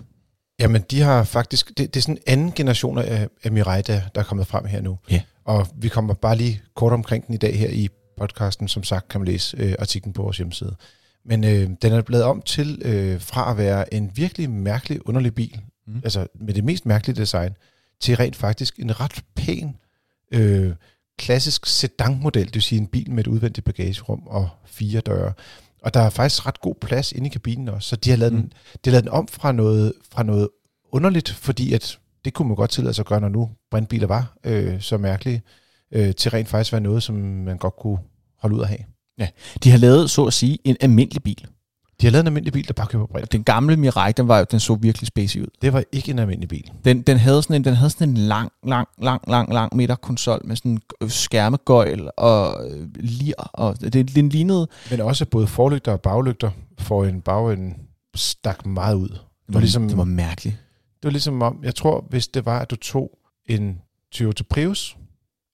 Jamen, 0.58 0.82
de 0.90 1.00
har 1.00 1.24
faktisk... 1.24 1.68
Det, 1.68 1.78
det 1.78 1.96
er 1.96 2.00
sådan 2.00 2.16
en 2.16 2.22
anden 2.26 2.52
generation 2.52 2.98
af, 2.98 3.28
af 3.44 3.52
Mirai, 3.52 3.82
der, 3.82 4.00
der 4.14 4.20
er 4.20 4.24
kommet 4.24 4.46
frem 4.46 4.64
her 4.64 4.80
nu. 4.80 4.98
Ja. 5.10 5.22
Og 5.44 5.66
vi 5.76 5.88
kommer 5.88 6.14
bare 6.14 6.36
lige 6.36 6.62
kort 6.74 6.92
omkring 6.92 7.26
den 7.26 7.34
i 7.34 7.38
dag 7.38 7.58
her 7.58 7.68
i 7.68 7.88
podcasten. 8.18 8.68
Som 8.68 8.82
sagt 8.82 9.08
kan 9.08 9.20
man 9.20 9.28
læse 9.28 9.56
øh, 9.60 9.74
artiklen 9.78 10.12
på 10.12 10.22
vores 10.22 10.36
hjemmeside. 10.36 10.76
Men 11.24 11.44
øh, 11.44 11.70
den 11.82 11.92
er 11.92 12.02
blevet 12.02 12.24
om 12.24 12.42
til 12.42 12.82
øh, 12.84 13.20
fra 13.20 13.50
at 13.50 13.56
være 13.56 13.94
en 13.94 14.10
virkelig 14.14 14.50
mærkelig, 14.50 15.08
underlig 15.08 15.34
bil, 15.34 15.60
mm. 15.86 16.00
altså 16.04 16.26
med 16.40 16.54
det 16.54 16.64
mest 16.64 16.86
mærkelige 16.86 17.20
design, 17.20 17.56
til 18.00 18.16
rent 18.16 18.36
faktisk 18.36 18.78
en 18.78 19.00
ret 19.00 19.24
pæn, 19.36 19.76
øh, 20.32 20.72
klassisk 21.18 21.66
sedan-model, 21.66 22.46
det 22.46 22.54
vil 22.54 22.62
sige 22.62 22.80
en 22.80 22.86
bil 22.86 23.10
med 23.10 23.18
et 23.18 23.26
udvendigt 23.26 23.64
bagagerum 23.64 24.22
og 24.26 24.48
fire 24.66 25.00
døre. 25.00 25.32
Og 25.82 25.94
der 25.94 26.00
er 26.00 26.10
faktisk 26.10 26.46
ret 26.46 26.60
god 26.60 26.74
plads 26.80 27.12
inde 27.12 27.26
i 27.26 27.30
kabinen 27.30 27.68
også, 27.68 27.88
så 27.88 27.96
de 27.96 28.10
har 28.10 28.16
lavet, 28.16 28.32
Mm. 28.32 28.40
den, 28.40 28.52
de 28.84 28.90
har 28.90 28.90
lavet 28.90 29.04
den 29.04 29.12
om 29.12 29.28
fra 29.28 29.52
noget, 29.52 29.92
fra 30.12 30.22
noget 30.22 30.48
underligt, 30.92 31.30
fordi 31.30 31.72
at 31.72 31.98
det 32.24 32.34
kunne 32.34 32.48
man 32.48 32.56
godt 32.56 32.70
tillade 32.70 32.94
sig 32.94 33.02
at 33.02 33.06
gøre, 33.06 33.20
når 33.20 33.28
nu 33.28 33.50
brintbiler 33.70 34.06
var 34.06 34.36
øh, 34.44 34.80
så 34.80 34.98
mærkelige, 34.98 35.42
øh, 35.92 36.14
til 36.14 36.30
rent 36.30 36.48
faktisk 36.48 36.72
være 36.72 36.80
noget, 36.80 37.02
som 37.02 37.14
man 37.14 37.58
godt 37.58 37.76
kunne 37.76 37.98
holde 38.38 38.56
ud 38.56 38.62
at 38.62 38.68
have. 38.68 38.80
De 39.64 39.70
har 39.70 39.78
lavet, 39.78 40.10
så 40.10 40.24
at 40.24 40.32
sige, 40.32 40.58
en 40.64 40.76
almindelig 40.80 41.22
bil. 41.22 41.46
De 42.04 42.06
har 42.06 42.12
lavet 42.12 42.22
en 42.22 42.26
almindelig 42.26 42.52
bil, 42.52 42.68
der 42.68 42.72
bare 42.74 42.86
kører 42.86 43.06
på. 43.06 43.18
Og 43.22 43.32
den 43.32 43.44
gamle 43.44 43.76
Mirai, 43.76 44.12
den, 44.12 44.28
var 44.28 44.38
jo, 44.38 44.44
den 44.50 44.60
så 44.60 44.74
virkelig 44.74 45.06
spacey 45.06 45.40
ud. 45.40 45.46
Det 45.62 45.72
var 45.72 45.84
ikke 45.92 46.10
en 46.10 46.18
almindelig 46.18 46.48
bil. 46.48 46.70
Den, 46.84 47.02
den, 47.02 47.16
havde 47.16 47.42
sådan 47.42 47.56
en, 47.56 47.64
den 47.64 47.74
havde 47.74 47.90
sådan 47.90 48.08
en 48.08 48.16
lang, 48.16 48.52
lang, 48.66 48.88
lang, 49.02 49.22
lang, 49.28 49.52
lang 49.52 49.76
midterkonsol 49.76 50.40
med 50.44 50.56
sådan 50.56 50.80
en 51.00 51.10
skærmegøjl 51.10 52.10
og 52.16 52.70
øh, 52.70 52.88
lir. 52.94 53.34
Og 53.52 53.80
det, 53.80 54.14
den 54.14 54.28
lignede... 54.28 54.68
Men 54.90 55.00
også 55.00 55.26
både 55.26 55.46
forlygter 55.46 55.92
og 55.92 56.00
baglygter 56.00 56.50
for 56.78 57.04
en 57.04 57.20
bagende 57.20 57.74
stak 58.14 58.66
meget 58.66 58.94
ud. 58.94 59.08
Det 59.08 59.18
var, 59.48 59.60
ligesom- 59.60 59.82
ligesom, 59.82 59.88
det 59.88 59.98
var 59.98 60.04
mærkeligt. 60.04 60.56
Det 60.96 61.04
var 61.04 61.10
ligesom 61.10 61.42
om, 61.42 61.60
jeg 61.62 61.74
tror, 61.74 62.06
hvis 62.10 62.28
det 62.28 62.46
var, 62.46 62.58
at 62.58 62.70
du 62.70 62.76
tog 62.76 63.10
en 63.46 63.78
Toyota 64.12 64.42
Prius, 64.50 64.96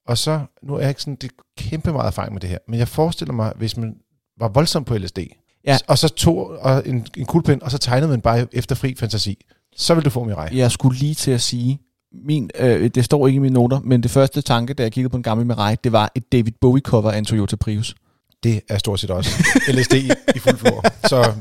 og 0.09 0.19
så, 0.19 0.41
nu 0.63 0.75
er 0.75 0.81
jeg 0.81 0.89
ikke 0.89 1.03
sådan 1.03 1.17
det 1.21 1.31
er 1.31 1.43
kæmpe 1.59 1.93
meget 1.93 2.07
erfaring 2.07 2.33
med 2.33 2.41
det 2.41 2.51
her, 2.51 2.59
men 2.69 2.79
jeg 2.79 2.89
forestiller 2.89 3.35
mig, 3.35 3.53
hvis 3.57 3.77
man 3.77 3.95
var 4.41 4.49
voldsom 4.49 4.85
på 4.85 4.99
LSD, 4.99 5.19
Ja. 5.67 5.79
og 5.87 5.99
så 5.99 6.09
tog 6.09 6.37
og 6.61 6.83
en, 6.87 7.07
en 7.17 7.25
kuglepen, 7.27 7.63
og 7.63 7.71
så 7.71 7.79
tegnede 7.79 8.11
man 8.11 8.21
bare 8.21 8.47
efter 8.53 8.75
fri 8.75 8.95
fantasi, 8.99 9.45
så 9.77 9.95
vil 9.95 10.05
du 10.05 10.11
få 10.11 10.25
Mirai. 10.25 10.57
Jeg 10.59 10.71
skulle 10.71 10.99
lige 10.99 11.15
til 11.15 11.31
at 11.31 11.41
sige, 11.41 11.81
min, 12.25 12.51
øh, 12.59 12.91
det 12.95 13.05
står 13.05 13.27
ikke 13.27 13.37
i 13.37 13.41
mine 13.41 13.55
noter, 13.55 13.81
men 13.81 14.03
det 14.03 14.11
første 14.11 14.41
tanke, 14.43 14.75
da 14.75 14.83
jeg 14.83 14.93
kiggede 14.93 15.11
på 15.11 15.17
en 15.17 15.23
gammel 15.23 15.47
Mirai, 15.47 15.77
det 15.85 15.93
var 15.93 16.13
et 16.15 16.33
David 16.33 16.53
Bowie-cover 16.65 17.11
af 17.11 17.19
en 17.19 17.25
Toyota 17.25 17.57
Prius. 17.57 17.95
Det 18.43 18.61
er 18.69 18.79
stort 18.79 19.01
set 19.01 19.11
også 19.11 19.31
LSD 19.73 19.95
i, 19.95 20.11
i 20.37 20.39
fuld 20.39 20.57
flor. 20.59 20.85
Så 21.09 21.33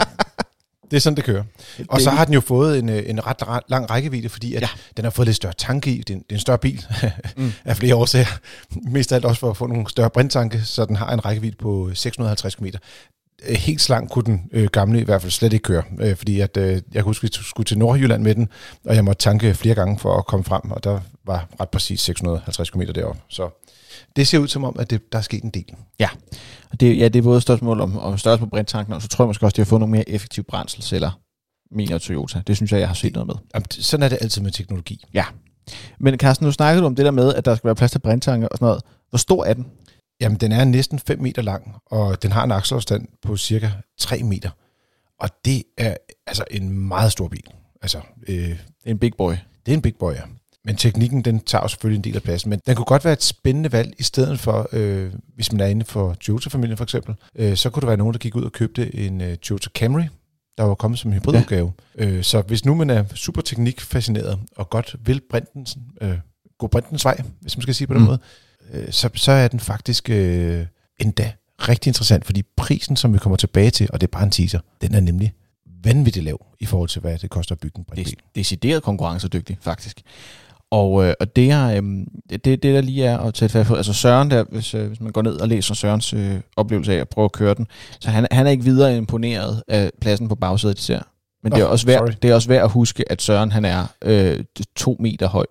Det 0.91 0.97
er 0.97 1.01
sådan, 1.01 1.17
det 1.17 1.23
kører. 1.23 1.43
Og 1.89 2.01
så 2.01 2.09
har 2.09 2.25
den 2.25 2.33
jo 2.33 2.39
fået 2.41 2.79
en, 2.79 2.89
øh, 2.89 3.03
en 3.07 3.19
ret 3.27 3.63
lang 3.69 3.89
rækkevidde, 3.89 4.29
fordi 4.29 4.55
at 4.55 4.61
Ja. 4.61 4.67
den 4.97 5.05
har 5.05 5.09
fået 5.11 5.25
lidt 5.27 5.35
større 5.35 5.53
tank 5.57 5.88
i. 5.88 5.97
Det 5.97 6.09
er 6.09 6.13
en, 6.13 6.19
det 6.19 6.31
er 6.31 6.35
en 6.35 6.39
større 6.39 6.57
bil 6.57 6.85
mm. 7.38 7.51
af 7.65 7.77
flere 7.77 7.95
årsager. 7.95 8.38
Mest 8.89 9.11
af 9.11 9.15
alt 9.15 9.25
også 9.25 9.39
for 9.39 9.49
at 9.49 9.57
få 9.57 9.67
nogle 9.67 9.89
større 9.89 10.09
brinttanke, 10.09 10.61
så 10.63 10.85
den 10.85 10.95
har 10.95 11.13
en 11.13 11.25
rækkevidde 11.25 11.57
på 11.57 11.89
650 11.93 12.55
km. 12.55 12.65
Øh, 13.48 13.55
Helt 13.55 13.81
slank 13.81 14.10
kunne 14.10 14.25
den 14.25 14.41
øh, 14.51 14.65
gamle 14.67 15.01
i 15.01 15.03
hvert 15.03 15.22
fald 15.22 15.31
slet 15.31 15.53
ikke 15.53 15.63
køre, 15.63 15.84
øh, 16.00 16.15
fordi 16.15 16.39
at, 16.39 16.58
øh, 16.58 16.72
jeg 16.72 16.81
kan 16.93 17.03
huske, 17.03 17.25
at 17.25 17.38
vi 17.39 17.43
skulle 17.43 17.65
til 17.65 17.77
Nordjylland 17.77 18.24
med 18.24 18.36
den, 18.36 18.48
og 18.86 18.96
jeg 18.96 19.05
måtte 19.05 19.24
tanke 19.24 19.53
flere 19.53 19.75
gange 19.75 20.00
for 20.00 20.17
at 20.17 20.25
komme 20.25 20.43
frem, 20.43 20.72
og 20.72 20.84
der 20.84 21.00
var 21.25 21.48
ret 21.60 21.69
præcis 21.69 22.01
650 22.01 22.69
km 22.69 22.81
deroppe. 22.96 23.22
Så 23.29 23.65
det 24.15 24.27
ser 24.27 24.38
ud 24.38 24.48
som 24.48 24.63
om, 24.63 24.75
at 24.79 24.89
det, 24.89 25.12
der 25.12 25.17
er 25.17 25.22
sket 25.22 25.43
en 25.43 25.50
del. 25.50 25.65
Og 26.72 26.79
Det, 26.79 26.98
ja, 26.98 27.08
det 27.08 27.19
er 27.19 27.24
både 27.24 27.38
et 27.38 27.43
spørgsmål 27.43 27.81
om, 27.81 27.98
om 28.00 28.17
størrelse 28.17 28.39
på 28.46 28.50
brinttanken, 28.50 28.93
og 28.93 29.01
så 29.01 29.08
tror 29.08 29.24
jeg 29.25 29.27
måske 29.27 29.46
også, 29.46 29.53
at 29.53 29.55
de 29.55 29.62
har 29.62 29.65
fået 29.65 29.79
nogle 29.79 29.91
mere 29.91 30.10
effektive 30.10 30.43
brændselsceller, 30.43 31.19
mener 31.72 31.98
Toyota. 31.98 32.41
Det 32.48 32.55
synes 32.55 32.72
jeg, 32.72 32.79
jeg 32.79 32.88
har 32.88 32.96
set 32.96 33.13
noget 33.13 33.27
med. 33.27 33.36
Jamen, 33.55 33.65
Sådan 33.72 34.03
er 34.03 34.10
det 34.10 34.17
altid 34.22 34.41
med 34.41 34.51
teknologi. 34.51 35.05
Men 36.00 36.17
Carsten, 36.17 36.46
nu 36.46 36.51
snakkede 36.51 36.81
du 36.81 36.86
om 36.86 36.96
det 36.96 37.05
der 37.05 37.12
med, 37.12 37.34
at 37.34 37.46
der 37.46 37.55
skal 37.55 37.67
være 37.67 37.75
plads 37.75 37.91
til 37.91 38.00
brinttanke 38.00 38.50
og 38.50 38.58
sådan 38.58 38.65
noget. 38.65 38.81
Hvor 39.10 39.17
stor 39.17 39.46
er 39.46 39.53
den? 39.53 39.67
Jamen, 40.21 40.38
den 40.38 40.51
er 40.51 40.65
næsten 40.65 40.99
5 40.99 41.19
meter 41.19 41.41
lang, 41.41 41.75
og 41.85 42.23
den 42.23 42.31
har 42.31 42.43
en 42.43 42.51
akselafstand 42.51 43.07
på 43.21 43.38
cirka 43.38 43.69
3 43.97 44.23
meter. 44.23 44.49
Og 45.19 45.29
det 45.45 45.63
er 45.77 45.95
altså 46.27 46.43
en 46.51 46.69
meget 46.88 47.11
stor 47.11 47.27
bil. 47.27 47.43
Altså, 47.81 47.97
øh, 48.27 48.35
Det 48.35 48.57
er 48.85 48.91
en 48.91 48.99
big 48.99 49.13
boy. 49.17 49.31
det 49.65 49.71
er 49.71 49.73
en 49.73 49.81
big 49.81 49.95
boy, 49.95 50.13
ja. 50.13 50.21
Men 50.65 50.75
teknikken, 50.75 51.21
den 51.21 51.39
tager 51.39 51.67
selvfølgelig 51.67 51.97
en 51.97 52.03
del 52.03 52.15
af 52.15 52.23
pladsen. 52.23 52.49
Men 52.49 52.59
den 52.67 52.75
kunne 52.75 52.85
godt 52.85 53.05
være 53.05 53.13
et 53.13 53.23
spændende 53.23 53.71
valg, 53.71 53.93
i 53.99 54.03
stedet 54.03 54.39
for, 54.39 54.69
øh, 54.71 55.13
hvis 55.35 55.51
man 55.51 55.61
er 55.61 55.65
inde 55.65 55.85
for 55.85 56.13
Toyota-familien 56.13 56.77
for 56.77 56.83
eksempel, 56.83 57.15
øh, 57.35 57.57
så 57.57 57.69
kunne 57.69 57.81
der 57.81 57.88
være 57.88 57.97
nogen, 57.97 58.13
der 58.13 58.19
gik 58.19 58.35
ud 58.35 58.43
og 58.43 58.51
købte 58.51 58.95
en 58.95 59.21
øh, 59.21 59.38
Toyota 59.38 59.69
Camry, 59.69 60.03
der 60.57 60.63
var 60.63 60.75
kommet 60.75 60.99
som 60.99 61.11
hybridudgave. 61.11 61.73
Ja. 61.97 62.05
Øh, 62.05 62.23
så 62.23 62.41
hvis 62.41 62.65
nu 62.65 62.75
man 62.75 62.89
er 62.89 63.03
super 63.15 63.41
teknikfascineret, 63.41 64.39
og 64.55 64.69
godt 64.69 64.95
vil 65.05 65.21
brintens, 65.29 65.77
øh, 66.01 66.17
gå 66.57 66.67
brintens 66.67 67.05
vej, 67.05 67.21
hvis 67.41 67.57
man 67.57 67.61
skal 67.61 67.75
sige 67.75 67.88
på 67.88 67.93
den 67.93 68.01
mm. 68.01 68.07
måde, 68.07 68.19
øh, 68.73 68.91
så, 68.91 69.09
så 69.15 69.31
er 69.31 69.47
den 69.47 69.59
faktisk 69.59 70.09
øh, 70.09 70.65
endda 70.99 71.31
rigtig 71.59 71.89
interessant, 71.89 72.25
fordi 72.25 72.43
prisen, 72.57 72.95
som 72.95 73.13
vi 73.13 73.17
kommer 73.17 73.38
tilbage 73.38 73.69
til, 73.69 73.89
og 73.93 74.01
det 74.01 74.07
er 74.07 74.11
bare 74.11 74.23
en 74.23 74.31
teaser, 74.31 74.59
den 74.81 74.95
er 74.95 74.99
nemlig 74.99 75.33
vanvittigt 75.83 76.25
lav 76.25 76.45
i 76.59 76.65
forhold 76.65 76.89
til, 76.89 77.01
hvad 77.01 77.17
det 77.17 77.29
koster 77.29 77.55
at 77.55 77.59
bygge 77.59 77.79
en 77.79 77.85
er 77.97 78.11
decideret 78.35 78.83
konkurrencedygtig, 78.83 79.57
faktisk. 79.61 80.01
Og, 80.71 81.05
øh, 81.05 81.13
og 81.19 81.35
det, 81.35 81.51
er, 81.51 81.67
øh, 81.67 81.83
det, 82.29 82.45
det, 82.45 82.63
der 82.63 82.81
lige 82.81 83.05
er 83.05 83.17
at 83.17 83.33
tage 83.33 83.49
fat 83.49 83.65
på, 83.65 83.75
altså 83.75 83.93
Søren 83.93 84.31
der, 84.31 84.43
hvis, 84.51 84.73
øh, 84.73 84.88
hvis 84.88 84.99
man 85.01 85.11
går 85.11 85.21
ned 85.21 85.33
og 85.33 85.47
læser 85.47 85.73
Sørens 85.73 86.13
øh, 86.13 86.39
oplevelse 86.55 86.93
af 86.93 86.97
at 86.97 87.09
prøve 87.09 87.25
at 87.25 87.31
køre 87.31 87.53
den, 87.53 87.67
så 87.99 88.09
han, 88.09 88.27
han 88.31 88.47
er 88.47 88.51
ikke 88.51 88.63
videre 88.63 88.97
imponeret 88.97 89.63
af 89.67 89.91
pladsen 90.01 90.27
på 90.27 90.35
bagsædet 90.35 90.79
især. 90.79 90.99
Men 91.43 91.51
det, 91.51 91.61
er 91.61 91.65
også 91.65 91.85
værd, 91.85 91.99
sorry. 91.99 92.13
det 92.21 92.29
er 92.29 92.35
også 92.35 92.47
værd 92.47 92.63
at 92.63 92.71
huske, 92.71 93.11
at 93.11 93.21
Søren 93.21 93.51
han 93.51 93.65
er 93.65 93.85
øh, 94.01 94.43
to 94.75 94.97
meter 94.99 95.27
høj 95.27 95.45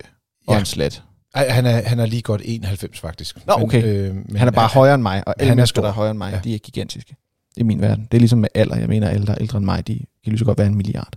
og 0.46 0.54
Ja. 0.54 0.58
en 0.58 0.66
slat. 0.66 1.02
Ej, 1.34 1.48
han 1.48 1.66
er, 1.66 1.82
han 1.88 2.00
er 2.00 2.06
lige 2.06 2.22
godt 2.22 2.42
91 2.44 3.00
faktisk. 3.00 3.46
Nå, 3.46 3.52
okay. 3.56 3.82
Men, 3.82 3.96
øh, 3.96 4.14
men 4.14 4.36
Han 4.36 4.48
er 4.48 4.52
bare 4.52 4.68
højere 4.68 4.94
end 4.94 5.02
mig, 5.02 5.28
og 5.28 5.34
alle 5.38 5.48
han 5.48 5.58
er 5.58 5.60
mennesker, 5.60 5.82
der 5.82 5.88
er 5.88 5.92
højere 5.92 6.10
end 6.10 6.18
mig, 6.18 6.32
Ja. 6.32 6.40
de 6.44 6.54
er 6.54 6.58
gigantiske. 6.58 7.16
Det 7.54 7.60
er 7.60 7.64
min 7.64 7.80
verden. 7.80 8.08
Det 8.10 8.18
er 8.18 8.20
ligesom 8.20 8.38
med 8.38 8.48
alder. 8.54 8.76
Jeg 8.76 8.88
mener, 8.88 9.06
er 9.06 9.36
ældre 9.40 9.56
end 9.56 9.64
mig, 9.64 9.86
de 9.86 9.94
kan 9.94 10.06
lige 10.32 10.38
så 10.38 10.44
godt 10.44 10.58
være 10.58 10.66
en 10.66 10.74
milliard. 10.74 11.12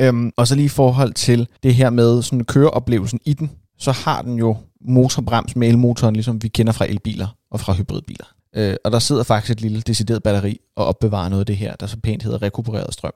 Øhm, 0.00 0.32
og 0.36 0.48
så 0.48 0.54
lige 0.54 0.64
i 0.66 0.68
forhold 0.68 1.12
til 1.12 1.48
det 1.62 1.74
her 1.74 1.90
med 1.90 2.22
sådan 2.22 2.44
køreoplevelsen 2.44 3.20
i 3.24 3.32
den, 3.32 3.50
så 3.78 3.92
har 3.92 4.22
den 4.22 4.38
jo 4.38 4.56
motorbrems 4.80 5.56
med 5.56 5.68
elmotoren, 5.68 6.14
ligesom 6.14 6.42
vi 6.42 6.48
kender 6.48 6.72
fra 6.72 6.84
elbiler 6.88 7.36
og 7.50 7.60
fra 7.60 7.72
hybridbiler. 7.72 8.24
Øh, 8.56 8.76
og 8.84 8.92
der 8.92 8.98
sidder 8.98 9.22
faktisk 9.22 9.52
et 9.52 9.60
lille 9.60 9.80
decideret 9.80 10.22
batteri 10.22 10.60
og 10.76 10.86
opbevarer 10.86 11.28
noget 11.28 11.40
af 11.40 11.46
det 11.46 11.56
her, 11.56 11.76
der 11.76 11.86
så 11.86 11.96
pænt 12.02 12.22
hedder 12.22 12.42
rekupereret 12.42 12.94
strøm. 12.94 13.12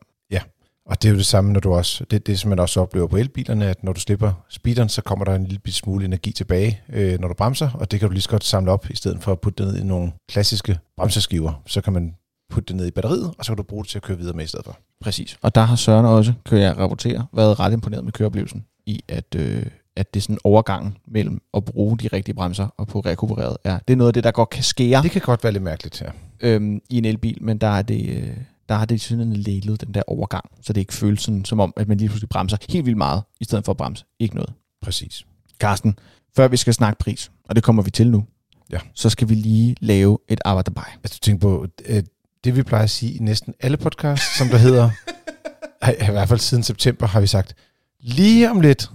Og 0.87 1.03
det 1.03 1.09
er 1.09 1.13
jo 1.13 1.19
det 1.19 1.27
samme, 1.27 1.53
når 1.53 1.61
du 1.61 1.73
også, 1.73 2.05
det, 2.11 2.27
det 2.27 2.39
som 2.39 2.49
man 2.49 2.59
også 2.59 2.81
oplever 2.81 3.07
på 3.07 3.17
elbilerne, 3.17 3.67
at 3.67 3.85
når 3.85 3.93
du 3.93 4.01
slipper 4.01 4.33
speederen, 4.49 4.89
så 4.89 5.03
kommer 5.03 5.25
der 5.25 5.35
en 5.35 5.45
lille 5.47 5.73
smule 5.73 6.05
energi 6.05 6.33
tilbage, 6.33 6.81
øh, 6.93 7.21
når 7.21 7.29
du 7.29 7.35
bremser, 7.35 7.71
og 7.75 7.91
det 7.91 8.01
kan 8.01 8.09
du 8.09 8.13
lige 8.13 8.23
så 8.23 8.29
godt 8.29 8.45
samle 8.45 8.71
op, 8.71 8.87
i 8.91 8.97
stedet 8.97 9.23
for 9.23 9.33
at 9.33 9.41
putte 9.41 9.65
det 9.65 9.73
ned 9.73 9.83
i 9.83 9.87
nogle 9.87 10.13
klassiske 10.31 10.79
bremseskiver. 10.97 11.63
Så 11.67 11.81
kan 11.81 11.93
man 11.93 12.15
putte 12.51 12.69
det 12.69 12.77
ned 12.77 12.87
i 12.87 12.91
batteriet, 12.91 13.35
og 13.39 13.45
så 13.45 13.51
kan 13.53 13.57
du 13.57 13.63
bruge 13.63 13.83
det 13.85 13.91
til 13.91 13.99
at 13.99 14.03
køre 14.03 14.19
videre 14.19 14.37
med 14.37 14.45
i 14.45 14.47
stedet 14.47 14.65
for. 14.67 14.79
Præcis. 15.01 15.37
Og 15.43 15.55
der 15.55 15.61
har 15.61 15.77
Søren 15.77 16.07
også, 16.07 16.33
kan 16.47 16.59
jeg 16.59 16.79
rapportere, 16.79 17.27
været 17.33 17.61
ret 17.61 17.73
imponeret 17.73 18.05
med 18.05 18.13
køreoplevelsen 18.13 18.65
i, 18.87 19.01
at, 19.09 19.35
øh, 19.37 19.67
at 19.97 20.15
det 20.15 20.21
er 20.21 20.23
sådan 20.23 20.39
overgangen 20.45 20.97
mellem 21.09 21.43
at 21.55 21.65
bruge 21.65 21.99
de 21.99 22.09
rigtige 22.09 22.35
bremser 22.35 22.67
og 22.79 22.87
på 22.87 23.01
rekupereret 23.01 23.57
er. 23.65 23.79
Det 23.89 23.93
er 23.93 23.97
noget 23.97 24.09
af 24.09 24.15
det, 24.15 24.25
der 24.25 24.31
godt 24.31 24.51
kan 24.51 24.63
skære 24.63 25.03
Det 25.03 25.11
kan 25.11 25.21
godt 25.21 25.45
være 25.45 25.53
lidt 25.53 25.65
mærkeligt 25.65 26.01
her. 26.01 26.11
øhm, 26.41 26.81
i 26.91 26.99
en 26.99 27.05
elbil, 27.05 27.39
men 27.41 27.59
der 27.59 27.67
er 27.67 27.83
det, 27.83 28.09
øh, 28.09 28.37
der 28.73 28.79
har 28.79 28.85
det 28.85 29.01
sådan 29.01 29.33
lælet 29.33 29.81
den 29.81 29.95
der 29.95 30.03
overgang, 30.07 30.45
så 30.61 30.73
det 30.73 30.81
ikke 30.81 30.95
føles 30.95 31.21
sådan, 31.23 31.45
som 31.45 31.61
om, 31.61 31.73
at 31.77 31.89
man 31.89 31.99
lige 31.99 32.09
pludselig 32.09 32.29
bremser 32.29 32.57
helt 32.69 32.87
vildt 32.87 32.99
meget, 32.99 33.23
i 33.41 33.45
stedet 33.45 33.65
for 33.65 33.73
at 33.73 33.77
bremse 33.77 34.05
ikke 34.19 34.35
noget. 34.35 34.53
Præcis. 34.83 35.27
Carsten, 35.59 35.99
før 36.37 36.49
vi 36.49 36.57
skal 36.57 36.75
snakke 36.75 36.99
pris, 36.99 37.31
og 37.45 37.57
det 37.57 37.65
kommer 37.65 37.83
vi 37.83 37.91
til 37.91 38.11
nu, 38.11 38.25
Ja. 38.71 38.79
så 38.95 39.11
skal 39.11 39.29
vi 39.29 39.35
lige 39.35 39.77
lave 39.81 40.19
et 40.29 40.41
arbejderbej. 40.45 40.91
Altså, 41.05 41.19
du 41.23 41.25
tænker 41.27 41.41
på, 41.41 41.67
øh, 41.87 42.03
det 42.45 42.57
vi 42.57 42.63
plejer 42.63 42.85
at 42.85 42.91
sige 42.91 43.13
i 43.15 43.19
næsten 43.19 43.55
alle 43.61 43.77
podcasts, 43.77 44.39
som 44.39 44.49
der 44.49 44.57
hedder, 44.57 44.91
ej, 45.83 45.97
i 46.09 46.11
hvert 46.13 46.29
fald 46.29 46.41
siden 46.41 46.63
september, 46.63 47.07
har 47.07 47.21
vi 47.21 47.27
sagt, 47.27 47.55
lige 48.01 48.51
om 48.51 48.61
lidt, 48.61 48.91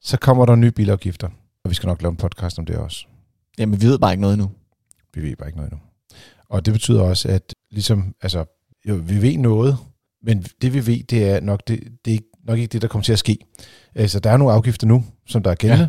så 0.00 0.16
kommer 0.16 0.46
der 0.46 0.54
nye 0.54 0.70
bilafgifter. 0.70 1.28
Og 1.64 1.70
vi 1.70 1.74
skal 1.74 1.86
nok 1.86 2.02
lave 2.02 2.10
en 2.10 2.16
podcast 2.16 2.58
om 2.58 2.66
det 2.66 2.76
også. 2.76 3.06
Jamen, 3.58 3.80
vi 3.80 3.86
ved 3.86 3.98
bare 3.98 4.12
ikke 4.12 4.20
noget 4.20 4.34
endnu. 4.34 4.50
Vi 5.14 5.22
ved 5.22 5.36
bare 5.36 5.48
ikke 5.48 5.58
noget 5.58 5.72
endnu. 5.72 5.84
Og 6.48 6.64
det 6.64 6.72
betyder 6.72 7.02
også, 7.02 7.28
at 7.28 7.54
ligesom, 7.70 8.14
altså, 8.22 8.44
jo, 8.88 8.94
vi 8.94 9.22
ved 9.22 9.38
noget, 9.38 9.76
men 10.22 10.42
det 10.62 10.74
vi 10.74 10.86
ved, 10.86 11.02
det 11.04 11.28
er 11.30 11.40
nok, 11.40 11.68
det, 11.68 11.80
det 12.04 12.14
er 12.14 12.18
nok 12.44 12.58
ikke 12.58 12.72
det, 12.72 12.82
der 12.82 12.88
kommer 12.88 13.04
til 13.04 13.12
at 13.12 13.18
ske. 13.18 13.38
Altså, 13.94 14.20
der 14.20 14.30
er 14.30 14.36
nogle 14.36 14.52
afgifter 14.54 14.86
nu, 14.86 15.04
som 15.26 15.42
der 15.42 15.50
er 15.50 15.54
gældende, 15.54 15.88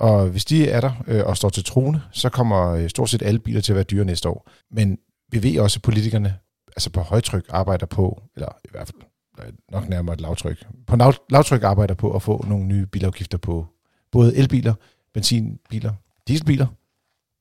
ja. 0.00 0.06
og 0.06 0.28
hvis 0.28 0.44
de 0.44 0.68
er 0.68 0.80
der 0.80 0.92
øh, 1.06 1.22
og 1.26 1.36
står 1.36 1.48
til 1.48 1.64
troende, 1.64 2.00
så 2.12 2.28
kommer 2.28 2.70
øh, 2.70 2.88
stort 2.88 3.10
set 3.10 3.22
alle 3.22 3.38
biler 3.38 3.60
til 3.60 3.72
at 3.72 3.76
være 3.76 3.84
dyre 3.84 4.04
næste 4.04 4.28
år. 4.28 4.50
Men 4.70 4.98
vi 5.32 5.42
ved 5.42 5.60
også, 5.60 5.78
at 5.78 5.82
politikerne 5.82 6.38
altså 6.76 6.90
på 6.90 7.00
højtryk 7.00 7.44
arbejder 7.50 7.86
på, 7.86 8.22
eller 8.34 8.48
i 8.64 8.68
hvert 8.70 8.86
fald 8.88 9.02
øh, 9.46 9.52
nok 9.72 9.88
nærmere 9.88 10.14
et 10.14 10.20
lavtryk, 10.20 10.66
på 10.86 10.96
lav, 10.96 11.14
lavtryk 11.30 11.62
arbejder 11.62 11.94
på 11.94 12.14
at 12.14 12.22
få 12.22 12.44
nogle 12.48 12.66
nye 12.66 12.86
bilafgifter 12.86 13.38
på 13.38 13.66
både 14.12 14.36
elbiler, 14.36 14.74
benzinbiler, 15.14 15.92
dieselbiler, 16.28 16.66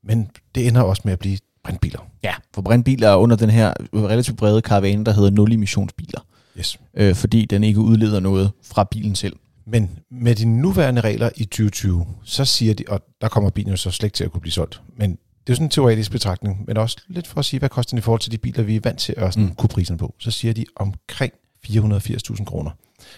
men 0.04 0.30
det 0.56 0.68
ender 0.68 0.82
også 0.82 1.02
med 1.06 1.14
at 1.14 1.20
blive 1.20 1.38
brintbiler. 1.64 2.00
Ja, 2.24 2.34
for 2.54 2.62
brintbiler 2.62 3.10
er 3.10 3.16
under 3.16 3.36
den 3.36 3.50
her 3.50 3.74
relativt 3.94 4.38
brede 4.38 4.62
karavane, 4.62 5.06
der 5.06 5.12
hedder 5.14 5.30
nul-emissionsbiler, 5.30 6.20
Yes. 6.60 6.80
øh, 6.94 7.16
fordi 7.16 7.46
den 7.46 7.64
ikke 7.64 7.80
udleder 7.80 8.20
noget 8.20 8.52
fra 8.64 8.84
bilen 8.92 9.16
selv. 9.16 9.36
Men 9.66 10.00
med 10.12 10.36
de 10.36 10.46
nuværende 10.46 11.02
regler 11.02 11.30
i 11.36 11.44
2020, 11.46 12.06
så 12.24 12.46
siger 12.46 12.74
de, 12.74 12.84
og 12.88 13.02
der 13.22 13.28
kommer 13.28 13.50
bilen 13.50 13.70
jo 13.72 13.78
så 13.78 13.92
slet 13.92 14.08
ikke 14.08 14.16
til 14.16 14.24
at 14.24 14.32
kunne 14.32 14.42
blive 14.42 14.52
solgt, 14.54 14.82
men 14.98 15.10
det 15.12 15.18
er 15.20 15.54
jo 15.54 15.56
sådan 15.56 15.66
en 15.66 15.70
teoretisk 15.72 16.12
betragtning, 16.12 16.64
men 16.68 16.78
også 16.78 16.98
lidt 17.08 17.28
for 17.28 17.40
at 17.40 17.46
sige, 17.46 17.60
hvad 17.60 17.70
koster 17.70 17.90
den 17.90 17.98
i 17.98 18.02
forhold 18.02 18.20
til 18.22 18.32
de 18.32 18.38
biler, 18.38 18.64
vi 18.64 18.76
er 18.76 18.80
vant 18.84 19.00
til 19.00 19.14
at 19.18 19.34
sådan 19.34 19.48
Mm. 19.50 19.56
kunne 19.56 19.70
priserne 19.70 19.98
på. 19.98 20.16
Så 20.20 20.32
siger 20.32 20.54
de 20.54 20.66
omkring 20.76 21.34
480.000 21.68 22.46
kroner. 22.46 22.72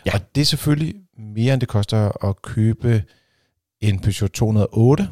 Ja. 0.06 0.12
Og 0.14 0.36
det 0.36 0.42
er 0.42 0.46
selvfølgelig 0.46 0.96
mere, 1.18 1.54
end 1.54 1.62
det 1.62 1.70
koster 1.70 2.26
at 2.30 2.42
købe 2.42 3.04
en 3.82 4.00
Peugeot 4.00 4.30
208. 4.32 5.10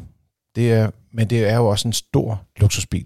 Det 0.55 0.71
er, 0.71 0.89
men 1.13 1.29
det 1.29 1.49
er 1.49 1.55
jo 1.55 1.67
også 1.67 1.87
en 1.87 1.93
stor 1.93 2.41
luksusbil. 2.57 3.05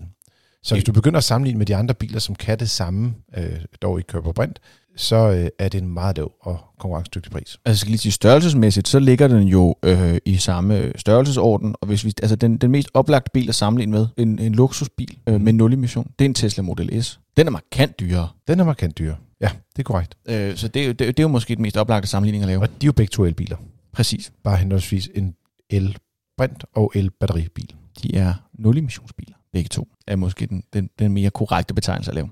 Så 0.66 0.76
hvis 0.76 0.84
du 0.84 0.92
begynder 0.92 1.18
at 1.18 1.24
sammenligne 1.24 1.58
med 1.58 1.66
de 1.66 1.76
andre 1.76 1.94
biler, 1.94 2.20
som 2.20 2.36
kan 2.36 2.60
det 2.60 2.70
samme, 2.70 3.14
øh, 3.38 3.60
dog 3.82 4.00
ikke 4.00 4.08
kører 4.08 4.24
på 4.24 4.32
brint, 4.32 4.60
så 4.96 5.16
øh, 5.16 5.48
er 5.60 5.70
det 5.70 5.82
en 5.82 5.90
meget 5.90 6.18
lav 6.18 6.32
og 6.42 6.60
konkurrencedygtig 6.80 7.32
pris. 7.32 7.58
Altså, 7.66 7.82
skal 7.82 7.90
lige 7.90 8.00
sige, 8.00 8.12
størrelsesmæssigt, 8.12 8.88
så 8.88 9.00
ligger 9.00 9.28
den 9.28 9.48
jo 9.48 9.76
øh, 9.84 10.18
i 10.26 10.38
samme 10.38 10.92
størrelsesorden, 10.96 11.76
og 11.82 11.88
hvis 11.88 12.06
vi, 12.06 12.14
altså 12.22 12.36
den, 12.36 12.58
den 12.58 12.72
mest 12.72 12.90
oplagte 12.94 13.32
bil 13.34 13.50
at 13.50 13.56
sammenligne 13.56 13.92
med, 13.92 14.08
en, 14.18 14.40
en 14.40 14.56
luksusbil 14.56 15.18
øh, 15.30 15.42
med 15.42 15.54
nul 15.54 15.74
emission, 15.74 16.12
det 16.20 16.26
er 16.26 16.30
en 16.30 16.34
Tesla 16.34 16.64
Model 16.64 17.04
S. 17.04 17.20
Den 17.38 17.48
er 17.48 17.52
markant 17.52 18.00
dyrere, 18.00 18.30
Den 18.48 18.60
er 18.60 18.64
markant 18.64 18.98
dyr. 18.98 19.16
Ja, 19.42 19.50
det 19.76 19.80
er 19.80 19.84
korrekt. 19.84 20.16
øh, 20.30 20.56
så 20.56 20.68
det, 20.68 20.86
er 20.86 20.88
det, 20.88 21.00
det 21.00 21.20
er 21.20 21.24
jo 21.24 21.28
måske 21.28 21.56
den 21.56 21.62
mest 21.62 21.78
oplagte 21.78 22.08
sammenligning 22.08 22.44
at 22.44 22.48
lave. 22.48 22.62
Og 22.62 22.68
de 22.70 22.86
er 22.86 22.88
jo 22.88 22.92
begge 22.92 23.12
to 23.12 23.26
elbiler. 23.26 23.58
Præcis. 23.94 24.32
Bare 24.44 24.58
henholdsvis 24.58 25.10
en 25.16 25.36
el-brint 25.70 26.66
og 26.76 26.92
el-batteribil. 26.96 27.76
De 28.04 28.18
er 28.18 28.34
nul 28.54 28.78
emissionsbiler, 28.78 29.35
begge 29.56 29.70
to, 29.70 29.88
er 30.08 30.16
måske 30.16 30.46
den, 30.46 30.64
den, 30.74 30.90
den 31.00 31.14
mere 31.14 31.30
korrekte 31.30 31.74
betegnelse 31.74 32.12
at 32.12 32.16
lave. 32.16 32.30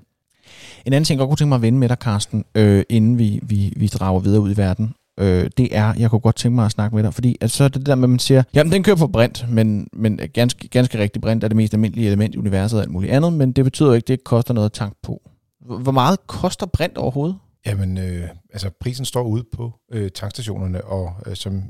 En 0.84 0.92
anden 0.92 1.04
ting, 1.04 1.18
jeg 1.18 1.18
godt 1.18 1.28
kunne 1.28 1.36
tænke 1.36 1.48
mig 1.48 1.56
at 1.56 1.62
vende 1.62 1.78
med 1.78 1.88
dig, 1.88 1.96
Carsten, 1.96 2.44
øh, 2.54 2.84
inden 2.88 3.18
vi, 3.18 3.40
vi, 3.42 3.72
vi 3.76 3.86
drager 3.86 4.20
videre 4.20 4.40
ud 4.40 4.50
i 4.54 4.56
verden, 4.56 4.94
øh, 5.20 5.50
det 5.56 5.76
er, 5.76 5.94
jeg 5.98 6.10
kunne 6.10 6.20
godt 6.20 6.36
tænke 6.36 6.54
mig 6.54 6.64
at 6.64 6.70
snakke 6.70 6.96
med 6.96 7.04
dig, 7.04 7.14
fordi 7.14 7.36
at 7.40 7.50
så 7.50 7.64
er 7.64 7.68
det 7.68 7.76
det 7.76 7.86
der 7.86 7.94
med, 7.94 8.04
at 8.04 8.10
man 8.10 8.18
siger, 8.18 8.42
jamen 8.54 8.72
den 8.72 8.82
kører 8.82 8.96
på 8.96 9.06
brint, 9.06 9.46
men, 9.50 9.88
men 9.92 10.20
ganske, 10.32 10.68
ganske 10.68 10.98
rigtig 10.98 11.22
brint 11.22 11.44
er 11.44 11.48
det 11.48 11.56
mest 11.56 11.74
almindelige 11.74 12.06
element 12.06 12.34
i 12.34 12.38
universet 12.38 12.78
og 12.78 12.82
alt 12.82 12.92
muligt 12.92 13.12
andet, 13.12 13.32
men 13.32 13.52
det 13.52 13.64
betyder 13.64 13.88
jo 13.88 13.94
ikke, 13.94 14.04
at 14.04 14.08
det 14.08 14.24
koster 14.24 14.54
noget 14.54 14.66
at 14.66 14.72
tanke 14.72 14.96
på. 15.02 15.22
Hvor 15.66 15.78
hvor 15.78 15.92
meget 15.92 16.26
koster 16.26 16.66
brint 16.66 16.98
overhovedet? 16.98 17.36
Jamen, 17.66 17.98
øh, 17.98 18.28
altså 18.52 18.70
prisen 18.80 19.04
står 19.04 19.22
ude 19.22 19.44
på 19.52 19.72
øh, 19.92 20.10
tankstationerne, 20.10 20.84
og 20.84 21.12
øh, 21.26 21.36
som 21.36 21.62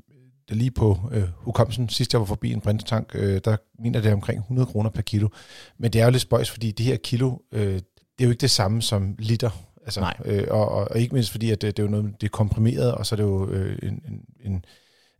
der 0.49 0.55
lige 0.55 0.71
på 0.71 0.99
øh, 1.13 1.23
hukommelsen, 1.37 1.89
sidst 1.89 2.13
jeg 2.13 2.21
var 2.21 2.27
forbi 2.27 2.53
en 2.53 2.61
brintank, 2.61 3.11
øh, 3.15 3.41
der 3.45 3.57
mener 3.79 4.01
det 4.01 4.09
er 4.09 4.15
omkring 4.15 4.41
100 4.41 4.67
kroner 4.67 4.91
per 4.91 5.03
kilo. 5.03 5.29
Men 5.79 5.93
det 5.93 6.01
er 6.01 6.05
jo 6.05 6.11
lidt 6.11 6.23
spøjs, 6.23 6.51
fordi 6.51 6.71
det 6.71 6.87
her 6.87 6.97
kilo, 6.97 7.37
øh, 7.53 7.75
det 7.75 8.21
er 8.21 8.25
jo 8.25 8.31
ikke 8.31 8.41
det 8.41 8.51
samme 8.51 8.83
som 8.83 9.15
liter. 9.19 9.51
Altså, 9.85 10.01
Nej. 10.01 10.17
Øh, 10.25 10.47
og, 10.51 10.69
og, 10.69 10.89
og 10.91 10.99
ikke 10.99 11.15
mindst 11.15 11.31
fordi, 11.31 11.51
at 11.51 11.63
det, 11.63 11.77
det 11.77 11.83
er 11.83 11.87
jo 11.87 11.91
noget, 11.91 12.21
det 12.21 12.27
er 12.27 12.31
komprimeret, 12.31 12.95
og 12.95 13.07
så 13.07 13.15
er 13.15 13.17
det 13.17 13.25
jo 13.25 13.49
øh, 13.49 13.79
en, 13.83 14.03
en, 14.09 14.25
en 14.41 14.65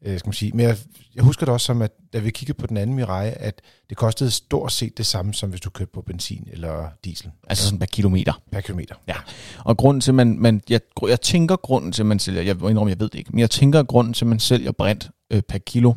øh, 0.05 0.19
skal 0.19 0.29
man 0.29 0.35
sige. 0.35 0.53
Men 0.55 0.67
jeg, 0.67 0.77
jeg 1.15 1.25
husker 1.25 1.47
det 1.47 1.53
også 1.53 1.65
som, 1.65 1.83
at 1.83 1.91
da 2.13 2.19
vi 2.19 2.31
kiggede 2.31 2.59
på 2.59 2.67
den 2.67 2.77
anden 2.77 2.97
Mirai, 2.97 3.33
at 3.37 3.63
det 3.89 3.97
kostede 3.97 4.31
stort 4.31 4.73
set 4.73 4.99
det 4.99 5.07
samme, 5.07 5.35
som 5.35 5.51
hvis 5.51 5.61
du 5.61 5.71
købte 5.71 5.93
på 5.95 6.03
benzin 6.03 6.49
eller 6.53 6.89
diesel 7.05 7.31
Altså 7.49 7.65
sådan 7.65 7.79
per 7.79 7.87
kilometer. 7.87 8.33
per 8.53 8.61
kilometer. 8.61 8.95
Ja. 9.09 9.17
Og 9.65 9.77
grunden 9.77 10.01
til, 10.01 10.15
man, 10.15 10.39
man 10.39 10.63
jeg, 10.71 10.81
jeg 11.09 11.21
tænker 11.21 11.57
grunden 11.57 11.93
til, 11.93 12.07
man 12.07 12.19
sælger, 12.19 12.43
jeg 12.43 12.57
indrømmer, 12.57 12.89
jeg 12.89 13.01
ved 13.01 13.09
det 13.09 13.19
ikke, 13.19 13.31
men 13.33 13.39
jeg 13.39 13.51
tænker 13.51 13.83
grunden 13.83 14.15
til, 14.15 14.27
man 14.27 14.39
sælger 14.39 14.73
brint 14.73 15.11
øh, 15.33 15.43
per 15.49 15.59
kilo, 15.59 15.93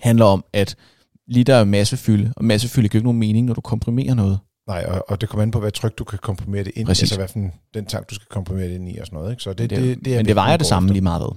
handler 0.00 0.24
om, 0.24 0.44
at 0.52 0.76
liter 1.28 1.54
er 1.54 1.64
massefylde, 1.64 2.32
og 2.36 2.44
massefylde 2.44 2.88
giver 2.88 2.98
ikke 2.98 3.06
nogen 3.06 3.18
mening, 3.18 3.46
når 3.46 3.54
du 3.54 3.60
komprimerer 3.60 4.14
noget. 4.14 4.38
Nej, 4.66 4.84
og, 4.88 5.04
og 5.08 5.20
det 5.20 5.28
kommer 5.28 5.42
an 5.42 5.50
på, 5.50 5.60
hvad 5.60 5.70
tryk 5.70 5.98
du 5.98 6.04
kan 6.04 6.18
komprimere 6.18 6.64
det 6.64 6.72
ind 6.76 6.88
i. 6.88 6.90
Altså, 6.90 7.16
hvad 7.16 7.28
for 7.28 7.38
en, 7.38 7.52
den 7.74 7.86
tank, 7.86 8.10
du 8.10 8.14
skal 8.14 8.26
komprimere 8.30 8.68
det 8.68 8.74
ind 8.74 8.88
i 8.88 8.98
og 8.98 9.06
sådan 9.06 9.16
noget. 9.16 9.30
Ikke? 9.30 9.42
Så 9.42 9.52
det, 9.52 9.70
det, 9.70 9.78
det, 9.78 10.04
det 10.04 10.12
er 10.12 10.16
men 10.16 10.26
det 10.26 10.36
vejer 10.36 10.56
det 10.56 10.66
samme 10.66 10.88
lige 10.92 11.02
meget 11.02 11.22
ved. 11.22 11.30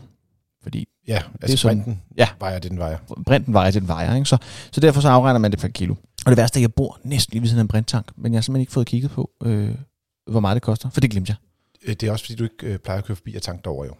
Ja, 1.07 1.21
altså 1.41 1.53
er 1.53 1.57
sådan- 1.57 1.77
brinten 1.83 2.01
ja. 2.17 2.27
vejer 2.39 2.59
det, 2.59 2.71
den 2.71 2.79
vejer. 2.79 2.97
brinten 3.25 3.53
vejer 3.53 3.71
det, 3.71 3.81
den 3.81 3.87
vejer. 3.87 4.15
Ikke? 4.15 4.25
Så, 4.25 4.37
så 4.71 4.81
derfor 4.81 5.01
så 5.01 5.09
afregner 5.09 5.39
man 5.39 5.51
det 5.51 5.59
per 5.59 5.67
kilo. 5.67 5.95
Og 6.25 6.29
det 6.31 6.37
værste 6.37 6.57
er, 6.57 6.59
at 6.59 6.61
jeg 6.61 6.73
bor 6.73 6.99
næsten 7.03 7.31
lige 7.31 7.41
ved 7.41 7.47
siden 7.47 7.59
af 7.59 7.63
en 7.63 7.67
brinttank, 7.67 8.11
men 8.17 8.33
jeg 8.33 8.37
har 8.37 8.41
simpelthen 8.41 8.61
ikke 8.61 8.71
fået 8.73 8.87
kigget 8.87 9.11
på, 9.11 9.31
øh, 9.43 9.75
hvor 10.29 10.39
meget 10.39 10.55
det 10.55 10.61
koster, 10.61 10.89
for 10.89 11.01
det 11.01 11.11
glemte 11.11 11.29
jeg. 11.29 11.37
Øh, 11.89 11.95
Det 11.95 12.03
er 12.07 12.11
også, 12.11 12.25
fordi 12.25 12.35
du 12.35 12.43
ikke 12.43 12.67
øh, 12.73 12.79
plejer 12.79 12.97
at 12.99 13.05
køre 13.05 13.15
forbi 13.15 13.35
og 13.35 13.41
tanke 13.41 13.61
derovre 13.63 13.85
jo. 13.87 13.93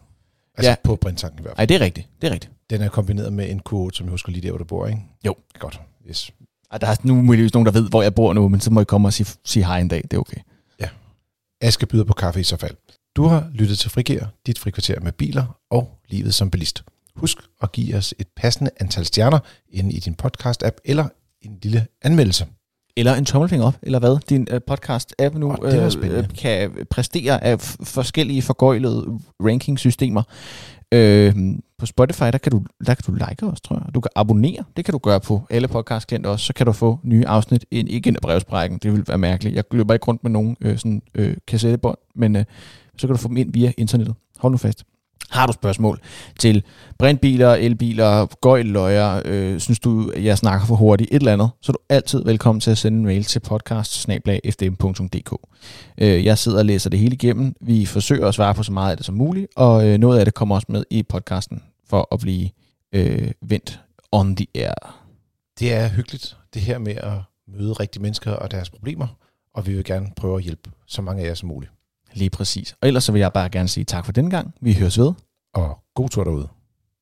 Altså 0.58 0.70
Ja. 0.70 0.72
ja. 0.72 0.76
på 0.84 0.96
brinttanken 0.96 1.40
i 1.40 1.42
hvert 1.42 1.52
fald. 1.52 1.58
Nej, 1.58 1.66
det 1.66 1.76
er 1.76 1.86
rigtigt. 1.86 2.08
Det 2.22 2.28
er 2.28 2.34
rigtigt. 2.34 2.54
Den 2.70 2.82
er 2.82 2.90
kombineret 2.90 3.34
med 3.34 3.50
en 3.50 3.62
Q8, 3.70 3.90
som 3.94 4.06
jeg 4.06 4.12
husker 4.12 4.32
lige 4.32 4.42
der, 4.42 4.50
hvor 4.52 4.58
du 4.58 4.64
bor, 4.64 4.88
ikke? 4.88 5.00
Jo. 5.26 5.36
Godt. 5.60 5.82
Yes. 6.10 6.32
Og 6.72 6.82
der 6.82 6.88
er 6.88 6.96
nu 7.04 7.16
muligvis 7.22 7.54
nogen, 7.54 7.66
der 7.66 7.72
ved, 7.72 7.90
hvor 7.90 8.02
jeg 8.02 8.16
bor 8.16 8.34
nu, 8.34 8.50
men 8.50 8.60
så 8.62 8.72
må 8.72 8.82
I 8.82 8.84
komme 8.84 9.08
og 9.08 9.14
sige, 9.14 9.28
sige 9.46 9.66
hej 9.66 9.80
en 9.80 9.88
dag. 9.88 10.02
Det 10.04 10.14
er 10.14 10.18
okay. 10.20 10.38
Aske 11.62 11.86
byder 11.86 12.04
på 12.04 12.14
kaffe 12.14 12.40
i 12.40 12.44
så 12.44 12.58
fald. 12.58 12.76
Du 13.16 13.26
har 13.26 13.50
lyttet 13.54 13.80
til 13.80 13.90
Frigere, 13.90 14.28
dit 14.46 14.60
frikvarter 14.60 15.00
med 15.00 15.12
biler 15.12 15.58
og 15.70 16.00
livet 16.10 16.34
som 16.34 16.52
bilist. 16.52 16.84
Husk 17.16 17.38
at 17.62 17.72
give 17.72 17.96
os 17.96 18.14
et 18.20 18.28
passende 18.36 18.72
antal 18.80 19.06
stjerner 19.06 19.40
inde 19.70 19.92
i 19.92 20.00
din 20.00 20.16
podcast-app 20.24 20.78
eller 20.86 21.08
en 21.42 21.60
lille 21.64 21.88
anmeldelse. 22.02 22.46
Eller 22.98 23.16
en 23.16 23.26
tommelfinger 23.26 23.68
op, 23.68 23.76
eller 23.82 24.00
hvad 24.00 24.18
din 24.30 24.48
øh, 24.52 24.62
podcast-app 24.72 25.38
nu 25.38 25.56
spændende. 25.90 26.18
øh, 26.18 26.38
kan 26.38 26.72
præstere 26.90 27.44
af 27.44 27.62
forskellige 27.84 28.42
forgøjlede 28.42 29.20
rankingsystemer. 29.40 30.24
Øh, 30.92 31.36
på 31.78 31.86
Spotify, 31.86 32.24
der 32.24 32.38
kan, 32.38 32.52
du, 32.52 32.62
der 32.86 32.94
kan 32.94 33.04
du 33.08 33.26
like 33.30 33.46
os, 33.46 33.62
tror 33.62 33.76
jeg. 33.76 33.96
Du 33.96 34.02
kan 34.02 34.10
abonnere, 34.16 34.64
det 34.78 34.86
kan 34.86 34.92
du 34.92 34.98
gøre 34.98 35.20
på 35.20 35.48
alle 35.50 35.68
podcastklienter 35.68 36.30
også. 36.30 36.46
Så 36.46 36.54
kan 36.54 36.66
du 36.66 36.72
få 36.72 37.00
nye 37.04 37.28
afsnit 37.28 37.66
ind, 37.72 37.90
ikke 37.90 38.08
ind 38.08 38.18
af 38.18 38.22
brevsprækken, 38.22 38.80
det 38.84 38.94
vil 38.94 39.04
være 39.08 39.18
mærkeligt. 39.18 39.56
Jeg 39.56 39.64
løber 39.72 39.94
ikke 39.94 40.06
rundt 40.06 40.24
med 40.24 40.32
nogen 40.32 40.58
øh, 40.62 40.78
sådan, 40.78 41.02
øh, 41.16 41.38
kassettebånd, 41.48 41.98
men 42.16 42.36
øh, 42.36 42.46
så 42.98 43.08
kan 43.08 43.16
du 43.16 43.22
få 43.22 43.28
dem 43.28 43.38
ind 43.38 43.54
via 43.54 43.72
internettet. 43.78 44.16
Hold 44.38 44.52
nu 44.52 44.58
fast. 44.58 44.84
Har 45.30 45.48
du 45.48 45.54
spørgsmål 45.54 46.00
til 46.40 46.64
brintbiler, 47.00 47.54
elbiler, 47.54 48.26
gøjløjer, 48.42 49.22
øh, 49.26 49.60
synes 49.60 49.80
du, 49.80 50.12
jeg 50.18 50.38
snakker 50.38 50.68
for 50.68 50.76
hurtigt, 50.76 51.10
et 51.12 51.20
eller 51.20 51.34
andet, 51.34 51.50
så 51.62 51.72
er 51.72 51.74
du 51.74 51.80
altid 51.90 52.24
velkommen 52.24 52.60
til 52.60 52.72
at 52.72 52.78
sende 52.78 52.98
en 52.98 53.06
mail 53.06 53.24
til 53.24 53.40
podcast 53.40 54.10
øh, 55.98 56.26
Jeg 56.26 56.38
sidder 56.38 56.58
og 56.58 56.66
læser 56.66 56.90
det 56.90 57.00
hele 57.00 57.14
igennem. 57.14 57.56
Vi 57.62 57.86
forsøger 57.86 58.28
at 58.28 58.34
svare 58.34 58.54
på 58.54 58.64
så 58.64 58.72
meget 58.72 58.92
af 58.92 58.98
det 58.98 59.06
som 59.06 59.16
muligt, 59.16 59.48
og 59.56 59.88
øh, 59.88 59.98
noget 59.98 60.20
af 60.20 60.26
det 60.26 60.34
kommer 60.34 60.56
også 60.56 60.68
med 60.70 60.84
i 60.90 61.04
podcasten 61.04 61.64
for 61.90 62.08
at 62.12 62.20
blive 62.20 62.50
øh, 62.94 63.32
vendt 63.42 63.80
on 64.12 64.36
the 64.36 64.48
air. 64.56 65.06
Det 65.60 65.74
er 65.74 65.90
hyggeligt, 65.90 66.38
det 66.54 66.62
her 66.62 66.78
med 66.78 66.96
at 66.96 67.14
møde 67.48 67.74
rigtige 67.74 68.02
mennesker 68.02 68.32
og 68.32 68.52
deres 68.52 68.70
problemer, 68.70 69.08
og 69.54 69.68
vi 69.68 69.74
vil 69.76 69.84
gerne 69.84 70.08
prøve 70.16 70.38
at 70.38 70.44
hjælpe 70.44 70.70
så 70.88 71.02
mange 71.02 71.24
af 71.24 71.28
jer 71.28 71.34
som 71.34 71.48
muligt. 71.48 71.72
Lige 72.16 72.30
præcis. 72.30 72.76
Og 72.82 72.88
ellers 72.88 73.04
så 73.04 73.12
vil 73.12 73.20
jeg 73.20 73.34
bare 73.34 73.50
gerne 73.50 73.68
sige 73.68 73.84
tak 73.84 74.06
for 74.06 74.12
den 74.12 74.30
gang. 74.30 74.54
Vi 74.62 74.74
høres 74.74 75.00
ved. 75.00 75.14
Og 75.54 75.78
god 75.96 76.10
tur 76.10 76.24
derude. 76.24 76.48